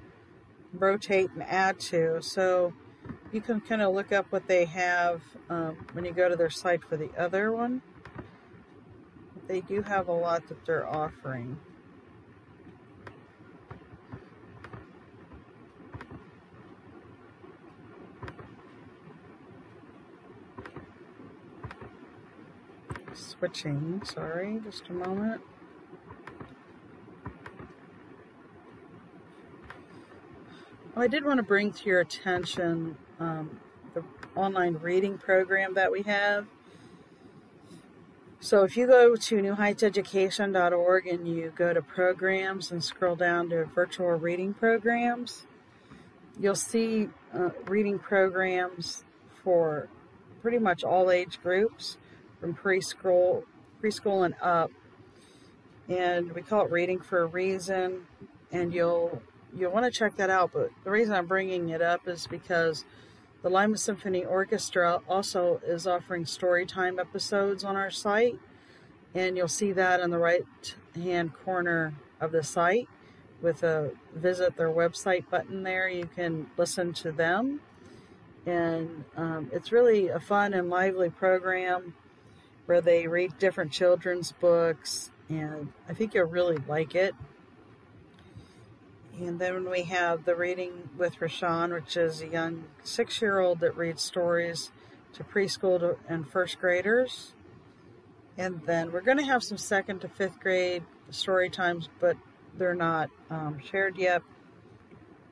rotate, 0.73 1.29
and 1.33 1.43
add 1.43 1.79
to. 1.79 2.19
So 2.21 2.73
you 3.31 3.41
can 3.41 3.61
kind 3.61 3.83
of 3.83 3.93
look 3.93 4.11
up 4.11 4.25
what 4.31 4.47
they 4.47 4.65
have 4.65 5.21
um, 5.49 5.77
when 5.93 6.03
you 6.03 6.13
go 6.13 6.27
to 6.27 6.35
their 6.35 6.49
site 6.49 6.83
for 6.83 6.97
the 6.97 7.11
other 7.15 7.51
one. 7.51 7.83
They 9.47 9.61
do 9.61 9.83
have 9.83 10.07
a 10.07 10.13
lot 10.13 10.47
that 10.49 10.65
they're 10.65 10.87
offering. 10.87 11.57
Switching, 23.13 24.01
sorry, 24.05 24.59
just 24.63 24.87
a 24.87 24.93
moment. 24.93 25.41
I 30.95 31.07
did 31.07 31.23
want 31.23 31.37
to 31.37 31.43
bring 31.43 31.71
to 31.71 31.85
your 31.85 32.01
attention 32.01 32.97
um, 33.17 33.61
the 33.93 34.03
online 34.35 34.73
reading 34.73 35.17
program 35.17 35.73
that 35.75 35.89
we 35.89 36.01
have. 36.01 36.47
So 38.41 38.63
if 38.63 38.75
you 38.75 38.87
go 38.87 39.15
to 39.15 39.35
newheightseducation.org 39.37 41.07
and 41.07 41.27
you 41.27 41.53
go 41.55 41.73
to 41.73 41.81
programs 41.81 42.71
and 42.71 42.83
scroll 42.83 43.15
down 43.15 43.49
to 43.51 43.65
virtual 43.65 44.09
reading 44.09 44.53
programs, 44.53 45.45
you'll 46.37 46.55
see 46.55 47.07
uh, 47.33 47.51
reading 47.67 47.97
programs 47.97 49.05
for 49.43 49.87
pretty 50.41 50.59
much 50.59 50.83
all 50.83 51.09
age 51.09 51.39
groups 51.41 51.97
from 52.41 52.53
preschool 52.53 53.43
preschool 53.81 54.25
and 54.25 54.35
up. 54.41 54.71
And 55.87 56.33
we 56.33 56.41
call 56.41 56.65
it 56.65 56.71
reading 56.71 56.99
for 56.99 57.19
a 57.19 57.27
reason 57.27 58.07
and 58.51 58.73
you'll 58.73 59.21
you'll 59.55 59.71
want 59.71 59.85
to 59.85 59.91
check 59.91 60.15
that 60.17 60.29
out. 60.29 60.51
But 60.53 60.69
the 60.83 60.91
reason 60.91 61.13
I'm 61.13 61.27
bringing 61.27 61.69
it 61.69 61.81
up 61.81 62.07
is 62.07 62.27
because 62.27 62.85
the 63.41 63.49
Lima 63.49 63.77
Symphony 63.77 64.23
Orchestra 64.23 65.01
also 65.07 65.61
is 65.65 65.87
offering 65.87 66.25
story 66.25 66.65
time 66.65 66.99
episodes 66.99 67.63
on 67.63 67.75
our 67.75 67.89
site, 67.89 68.37
and 69.15 69.35
you'll 69.35 69.47
see 69.47 69.71
that 69.71 69.99
in 69.99 70.11
the 70.11 70.17
right 70.17 70.43
hand 70.95 71.33
corner 71.33 71.93
of 72.19 72.31
the 72.31 72.43
site 72.43 72.87
with 73.41 73.63
a 73.63 73.91
visit 74.13 74.55
their 74.57 74.69
website 74.69 75.27
button 75.29 75.63
there. 75.63 75.89
You 75.89 76.07
can 76.15 76.47
listen 76.57 76.93
to 76.93 77.11
them, 77.11 77.61
and 78.45 79.03
um, 79.17 79.49
it's 79.51 79.71
really 79.71 80.09
a 80.09 80.19
fun 80.19 80.53
and 80.53 80.69
lively 80.69 81.09
program 81.09 81.95
where 82.67 82.81
they 82.81 83.07
read 83.07 83.37
different 83.39 83.71
children's 83.71 84.31
books, 84.33 85.09
and 85.29 85.73
I 85.89 85.93
think 85.93 86.13
you'll 86.13 86.27
really 86.27 86.59
like 86.67 86.93
it. 86.93 87.15
And 89.19 89.39
then 89.39 89.69
we 89.69 89.83
have 89.83 90.25
the 90.25 90.35
reading 90.35 90.89
with 90.97 91.19
Rashawn, 91.19 91.73
which 91.73 91.97
is 91.97 92.21
a 92.21 92.27
young 92.27 92.65
six 92.83 93.21
year 93.21 93.39
old 93.39 93.59
that 93.59 93.75
reads 93.75 94.01
stories 94.01 94.71
to 95.13 95.23
preschool 95.23 95.97
and 96.07 96.27
first 96.27 96.59
graders. 96.59 97.33
And 98.37 98.61
then 98.65 98.91
we're 98.91 99.01
going 99.01 99.17
to 99.17 99.25
have 99.25 99.43
some 99.43 99.57
second 99.57 99.99
to 100.01 100.07
fifth 100.07 100.39
grade 100.39 100.83
story 101.09 101.49
times, 101.49 101.89
but 101.99 102.15
they're 102.57 102.73
not 102.73 103.09
um, 103.29 103.59
shared 103.59 103.97
yet. 103.97 104.23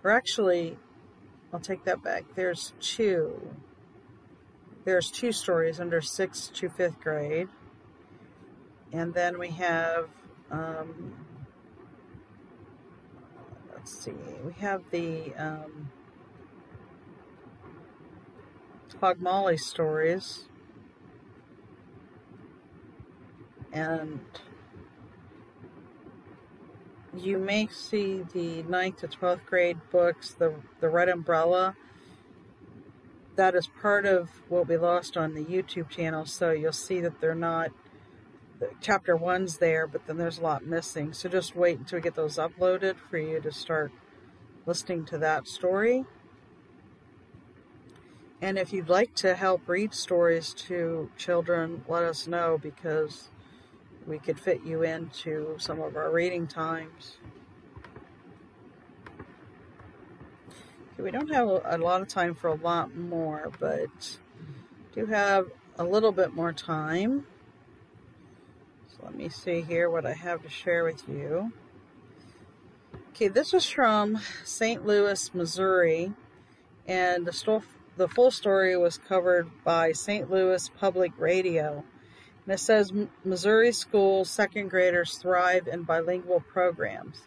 Or 0.03 0.11
actually, 0.11 0.77
I'll 1.53 1.59
take 1.59 1.85
that 1.85 2.03
back. 2.03 2.25
There's 2.35 2.73
two. 2.79 3.55
There's 4.85 5.09
two 5.09 5.31
stories 5.31 5.79
under 5.79 6.01
sixth 6.01 6.53
to 6.55 6.69
fifth 6.69 6.99
grade. 6.99 7.47
And 8.91 9.13
then 9.13 9.39
we 9.39 9.49
have 9.49 10.09
um, 10.51 11.13
let's 13.89 14.05
see, 14.05 14.11
we 14.45 14.53
have 14.53 14.83
the 14.91 15.33
um, 15.35 15.89
Molly 19.17 19.57
stories. 19.57 20.45
And 23.71 24.19
you 27.15 27.37
may 27.37 27.67
see 27.67 28.23
the 28.33 28.63
9th 28.63 28.97
to 28.97 29.07
12th 29.07 29.45
grade 29.45 29.77
books, 29.91 30.33
the, 30.33 30.53
the 30.79 30.89
Red 30.89 31.09
Umbrella. 31.09 31.75
That 33.35 33.55
is 33.55 33.67
part 33.81 34.05
of 34.05 34.29
what 34.49 34.67
we 34.67 34.77
lost 34.77 35.17
on 35.17 35.33
the 35.33 35.43
YouTube 35.43 35.89
channel, 35.89 36.25
so 36.25 36.51
you'll 36.51 36.73
see 36.73 36.99
that 37.01 37.21
they're 37.21 37.35
not 37.35 37.71
chapter 38.81 39.15
one's 39.15 39.57
there, 39.57 39.87
but 39.87 40.05
then 40.07 40.17
there's 40.17 40.39
a 40.39 40.41
lot 40.41 40.65
missing. 40.65 41.13
So 41.13 41.29
just 41.29 41.55
wait 41.55 41.79
until 41.79 41.97
we 41.97 42.01
get 42.03 42.15
those 42.15 42.37
uploaded 42.37 42.97
for 42.97 43.17
you 43.17 43.39
to 43.41 43.51
start 43.51 43.91
listening 44.65 45.05
to 45.05 45.17
that 45.19 45.47
story. 45.47 46.05
And 48.41 48.57
if 48.57 48.71
you'd 48.71 48.89
like 48.89 49.15
to 49.15 49.35
help 49.35 49.67
read 49.67 49.93
stories 49.93 50.53
to 50.53 51.11
children, 51.17 51.83
let 51.87 52.03
us 52.03 52.27
know 52.27 52.57
because 52.61 53.29
we 54.07 54.17
could 54.17 54.39
fit 54.39 54.61
you 54.63 54.81
into 54.83 55.57
some 55.59 55.81
of 55.81 55.95
our 55.97 56.09
reading 56.09 56.47
times. 56.47 57.17
We 60.97 61.11
don't 61.11 61.33
have 61.33 61.47
a 61.47 61.77
lot 61.77 62.01
of 62.01 62.09
time 62.09 62.33
for 62.35 62.49
a 62.49 62.55
lot 62.55 62.93
more, 62.93 63.51
but 63.57 64.17
do 64.93 65.05
have 65.05 65.47
a 65.77 65.83
little 65.83 66.11
bit 66.11 66.33
more 66.33 66.51
time. 66.51 67.25
Let 69.01 69.15
me 69.15 69.29
see 69.29 69.61
here 69.61 69.89
what 69.89 70.05
I 70.05 70.13
have 70.13 70.43
to 70.43 70.49
share 70.49 70.83
with 70.83 71.07
you. 71.07 71.53
Okay, 73.09 73.27
this 73.27 73.53
is 73.53 73.69
from 73.69 74.19
St. 74.43 74.85
Louis, 74.85 75.33
Missouri, 75.33 76.13
and 76.87 77.25
the 77.25 77.33
story 77.33 77.63
the 77.97 78.07
full 78.07 78.31
story 78.31 78.77
was 78.77 78.97
covered 78.97 79.49
by 79.65 79.91
St. 79.91 80.31
Louis 80.31 80.69
Public 80.79 81.11
Radio. 81.17 81.83
And 82.45 82.53
it 82.53 82.59
says 82.59 82.93
Missouri 83.25 83.73
schools 83.73 84.29
second 84.29 84.69
graders 84.69 85.17
thrive 85.17 85.67
in 85.67 85.83
bilingual 85.83 86.39
programs. 86.39 87.23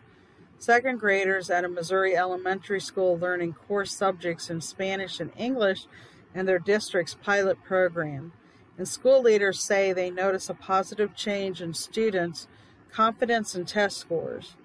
Second 0.58 0.98
graders 0.98 1.50
at 1.50 1.64
a 1.64 1.68
Missouri 1.68 2.16
elementary 2.16 2.80
school 2.80 3.18
learning 3.18 3.52
core 3.52 3.84
subjects 3.84 4.48
in 4.48 4.62
Spanish 4.62 5.20
and 5.20 5.30
English 5.36 5.86
in 6.34 6.46
their 6.46 6.58
district's 6.58 7.16
pilot 7.22 7.62
program. 7.62 8.32
And 8.78 8.88
school 8.88 9.22
leaders 9.22 9.60
say 9.60 9.92
they 9.92 10.10
notice 10.10 10.48
a 10.48 10.54
positive 10.54 11.14
change 11.14 11.60
in 11.60 11.74
students' 11.74 12.48
confidence 12.90 13.54
and 13.54 13.66
test 13.66 13.98
scores. 13.98 14.56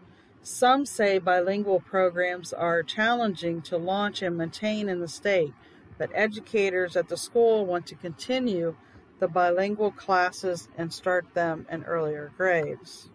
Some 0.41 0.86
say 0.86 1.18
bilingual 1.18 1.82
programs 1.82 2.53
are 2.53 2.84
challenging 2.84 3.62
to 3.64 3.78
launch 3.78 4.22
and 4.22 4.38
maintain 4.38 4.88
in 4.89 5.01
the 5.01 5.08
state 5.08 5.53
but 5.97 6.12
educators 6.14 6.95
at 6.95 7.10
the 7.10 7.18
school 7.18 7.66
want 7.66 7.88
to 7.88 7.95
continue 7.95 8.76
the 9.20 9.28
bilingual 9.28 9.91
classes 9.91 10.70
and 10.78 10.93
start 10.93 11.26
them 11.34 11.66
in 11.72 11.84
earlier 11.84 12.32
grades. 12.38 13.10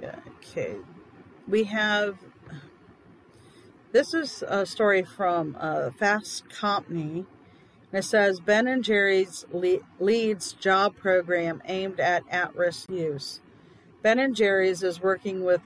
Yeah, 0.00 0.16
okay. 0.38 0.76
We 1.46 1.64
have 1.64 2.18
this 3.92 4.14
is 4.14 4.42
a 4.48 4.66
story 4.66 5.02
from 5.04 5.56
uh, 5.60 5.90
Fast 5.90 6.48
Company. 6.48 7.26
It 7.92 8.02
says 8.02 8.40
Ben 8.40 8.66
and 8.66 8.82
Jerry's 8.82 9.44
le- 9.52 9.78
leads 10.00 10.52
job 10.54 10.96
program 10.96 11.62
aimed 11.66 12.00
at 12.00 12.24
at-risk 12.28 12.90
youth. 12.90 13.40
Ben 14.02 14.34
& 14.34 14.34
Jerry's 14.34 14.82
is 14.82 15.00
working 15.00 15.44
with 15.44 15.60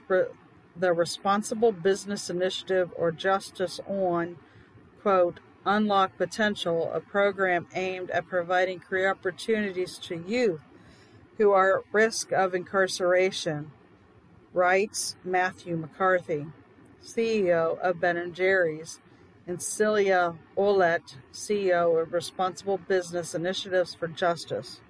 the 0.75 0.93
Responsible 0.93 1.71
Business 1.71 2.29
Initiative 2.29 2.91
or 2.95 3.11
Justice 3.11 3.79
on, 3.87 4.37
quote, 5.01 5.39
Unlock 5.65 6.17
Potential, 6.17 6.91
a 6.93 6.99
program 6.99 7.67
aimed 7.73 8.11
at 8.11 8.27
providing 8.27 8.79
career 8.79 9.09
opportunities 9.09 9.97
to 9.97 10.23
youth 10.27 10.61
who 11.37 11.51
are 11.51 11.79
at 11.79 11.85
risk 11.91 12.31
of 12.31 12.53
incarceration, 12.53 13.71
writes 14.53 15.15
Matthew 15.23 15.77
McCarthy, 15.77 16.45
CEO 17.03 17.79
of 17.79 17.99
Ben 17.99 18.33
& 18.33 18.33
Jerry's, 18.33 18.99
and 19.47 19.61
Celia 19.61 20.35
Ouellette, 20.57 21.15
CEO 21.33 22.01
of 22.01 22.13
Responsible 22.13 22.77
Business 22.77 23.33
Initiatives 23.33 23.95
for 23.95 24.07
Justice. 24.07 24.81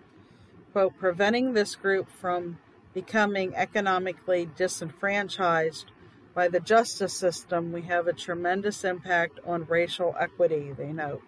Quote, 0.73 0.97
preventing 0.99 1.53
this 1.53 1.75
group 1.75 2.09
from 2.09 2.59
becoming 2.93 3.55
economically 3.55 4.49
disenfranchised 4.57 5.91
by 6.33 6.47
the 6.47 6.59
justice 6.59 7.13
system, 7.13 7.71
we 7.71 7.83
have 7.83 8.07
a 8.07 8.13
tremendous 8.13 8.83
impact 8.83 9.39
on 9.45 9.65
racial 9.65 10.15
equity, 10.19 10.73
they 10.77 10.91
note. 10.93 11.27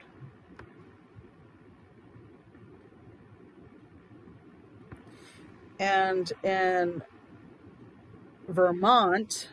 And 5.80 6.32
in 6.44 7.02
Vermont, 8.48 9.50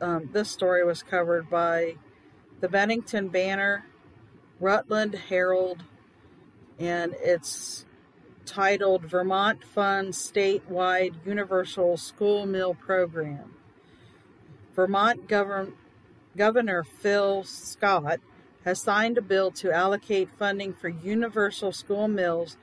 um, 0.00 0.30
this 0.32 0.50
story 0.50 0.84
was 0.84 1.02
covered 1.02 1.48
by 1.48 1.96
the 2.60 2.68
Bennington 2.68 3.28
Banner, 3.28 3.84
Rutland 4.60 5.14
Herald, 5.14 5.84
and 6.78 7.14
it's 7.20 7.84
titled 8.44 9.04
Vermont 9.04 9.64
Funds 9.64 10.18
Statewide 10.18 11.14
Universal 11.24 11.96
School 11.96 12.46
Meal 12.46 12.74
Program. 12.74 13.54
Vermont 14.74 15.28
Govern- 15.28 15.74
Governor 16.36 16.82
Phil 16.82 17.44
Scott 17.44 18.20
has 18.64 18.80
signed 18.80 19.18
a 19.18 19.22
bill 19.22 19.50
to 19.52 19.70
allocate 19.70 20.28
funding 20.38 20.72
for 20.72 20.88
universal 20.88 21.70
school 21.70 22.08
meals 22.08 22.56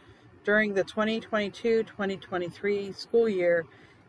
during 0.43 0.74
the 0.74 0.84
2022 0.84 1.84
2023 1.84 2.91
school 2.91 3.30
year, 3.30 3.66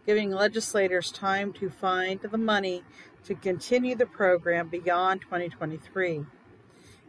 giving 0.07 0.31
legislators 0.31 1.13
time 1.13 1.53
to 1.53 1.71
find 1.71 2.21
the 2.21 2.39
money 2.39 2.83
to 3.25 3.35
continue 3.35 3.95
the 3.95 4.07
program 4.07 4.69
beyond 4.69 5.21
2023. 5.23 6.27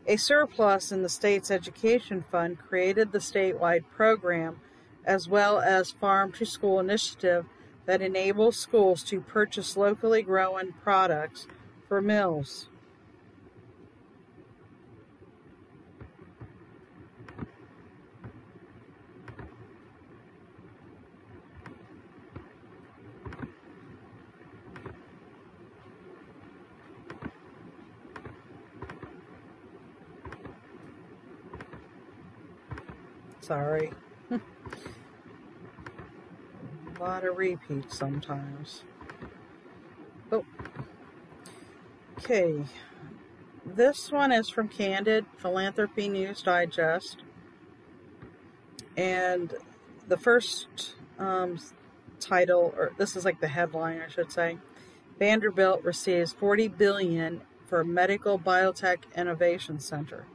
A 0.06 0.18
surplus 0.18 0.92
in 0.92 1.02
the 1.02 1.10
state's 1.10 1.50
education 1.50 2.22
fund 2.22 2.60
created 2.60 3.12
the 3.12 3.20
statewide 3.20 3.86
program 3.96 4.60
as 5.06 5.28
well 5.28 5.60
as 5.60 5.92
Farm 5.92 6.32
to 6.34 6.46
School 6.46 6.80
initiative 6.80 7.46
that 7.86 8.02
enables 8.02 8.58
schools 8.58 9.04
to 9.04 9.22
purchase 9.22 9.76
locally 9.76 10.22
grown 10.22 10.74
products 10.84 11.48
for 11.88 12.02
meals. 12.02 12.68
Sorry. 33.44 33.92
a 34.32 34.40
lot 37.00 37.26
of 37.26 37.36
repeats 37.36 37.98
sometimes. 37.98 38.84
Oh. 40.32 40.46
Okay. 42.20 42.64
This 43.66 44.14
one 44.14 44.32
is 44.32 44.48
from 44.48 44.70
Candid 44.70 45.26
Philanthropy 45.36 46.08
News 46.08 46.42
Digest. 46.42 47.18
And 48.96 49.54
the 50.08 50.18
first 50.18 50.96
um, 51.20 51.60
title, 52.22 52.74
or 52.78 52.94
this 52.98 53.18
is 53.18 53.26
like 53.26 53.42
the 53.42 53.50
headline, 53.50 54.00
I 54.00 54.08
should 54.08 54.32
say. 54.32 54.58
Vanderbilt 55.20 55.84
receives 55.84 56.32
40 56.32 56.70
billion 56.70 57.42
for 57.66 57.84
Medical 57.84 58.40
Biotech 58.40 59.00
Innovation 59.18 59.82
Center. 59.82 60.28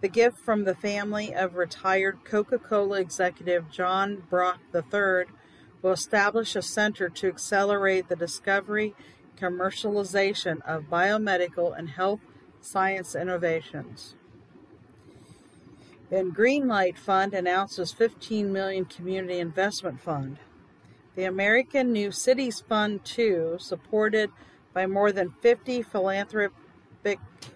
The 0.00 0.08
gift 0.08 0.38
from 0.38 0.64
the 0.64 0.74
family 0.74 1.34
of 1.34 1.56
retired 1.56 2.24
Coca-Cola 2.24 3.00
executive 3.00 3.70
John 3.70 4.22
Brock 4.30 4.60
III 4.74 5.24
will 5.82 5.92
establish 5.92 6.56
a 6.56 6.62
center 6.62 7.10
to 7.10 7.28
accelerate 7.28 8.08
the 8.08 8.16
discovery 8.16 8.94
commercialization 9.36 10.62
of 10.62 10.84
biomedical 10.84 11.78
and 11.78 11.90
health 11.90 12.20
science 12.62 13.14
innovations. 13.14 14.14
And 16.10 16.34
Greenlight 16.34 16.96
Fund 16.96 17.34
announces 17.34 17.92
15 17.92 18.50
million 18.52 18.86
community 18.86 19.38
investment 19.38 20.00
fund. 20.00 20.38
The 21.14 21.24
American 21.24 21.92
New 21.92 22.10
Cities 22.10 22.60
Fund 22.60 23.04
2, 23.04 23.58
supported 23.60 24.30
by 24.72 24.86
more 24.86 25.12
than 25.12 25.34
50 25.42 25.82
philanthropic 25.82 26.56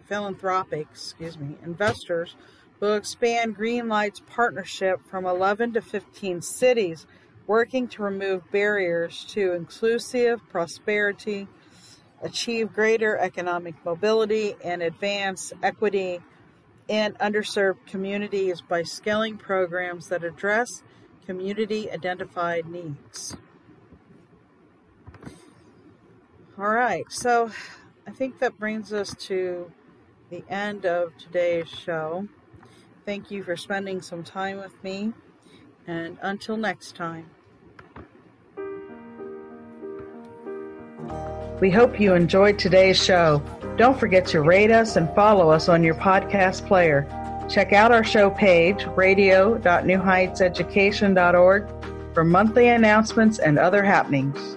philanthropic 0.06 0.86
excuse 0.90 1.38
me, 1.38 1.56
investors 1.64 2.36
will 2.80 2.94
expand 2.94 3.56
Greenlight's 3.56 4.20
partnership 4.20 5.00
from 5.06 5.26
11 5.26 5.74
to 5.74 5.80
15 5.80 6.42
cities, 6.42 7.06
working 7.46 7.88
to 7.88 8.02
remove 8.02 8.50
barriers 8.50 9.24
to 9.30 9.52
inclusive 9.52 10.40
prosperity, 10.48 11.48
achieve 12.22 12.72
greater 12.72 13.16
economic 13.18 13.74
mobility, 13.84 14.54
and 14.64 14.82
advance 14.82 15.52
equity 15.62 16.20
in 16.88 17.12
underserved 17.14 17.86
communities 17.86 18.60
by 18.60 18.82
scaling 18.82 19.36
programs 19.38 20.08
that 20.08 20.24
address 20.24 20.82
community 21.24 21.90
identified 21.90 22.66
needs. 22.66 23.36
All 26.58 26.68
right, 26.68 27.04
so 27.10 27.50
I 28.06 28.10
think 28.10 28.38
that 28.38 28.58
brings 28.58 28.92
us 28.92 29.14
to 29.26 29.70
the 30.30 30.44
end 30.48 30.86
of 30.86 31.16
today's 31.16 31.68
show. 31.68 32.28
Thank 33.04 33.30
you 33.30 33.42
for 33.42 33.56
spending 33.56 34.02
some 34.02 34.22
time 34.22 34.58
with 34.58 34.82
me, 34.82 35.12
and 35.86 36.18
until 36.22 36.56
next 36.56 36.96
time. 36.96 37.30
We 41.60 41.70
hope 41.70 42.00
you 42.00 42.14
enjoyed 42.14 42.58
today's 42.58 43.02
show. 43.02 43.42
Don't 43.76 43.98
forget 43.98 44.26
to 44.28 44.42
rate 44.42 44.70
us 44.70 44.96
and 44.96 45.12
follow 45.14 45.50
us 45.50 45.68
on 45.68 45.82
your 45.82 45.94
podcast 45.94 46.66
player. 46.66 47.06
Check 47.48 47.72
out 47.72 47.92
our 47.92 48.04
show 48.04 48.30
page, 48.30 48.86
radio.newheightseducation.org, 48.96 51.68
for 52.14 52.24
monthly 52.24 52.68
announcements 52.68 53.38
and 53.38 53.58
other 53.58 53.82
happenings. 53.82 54.56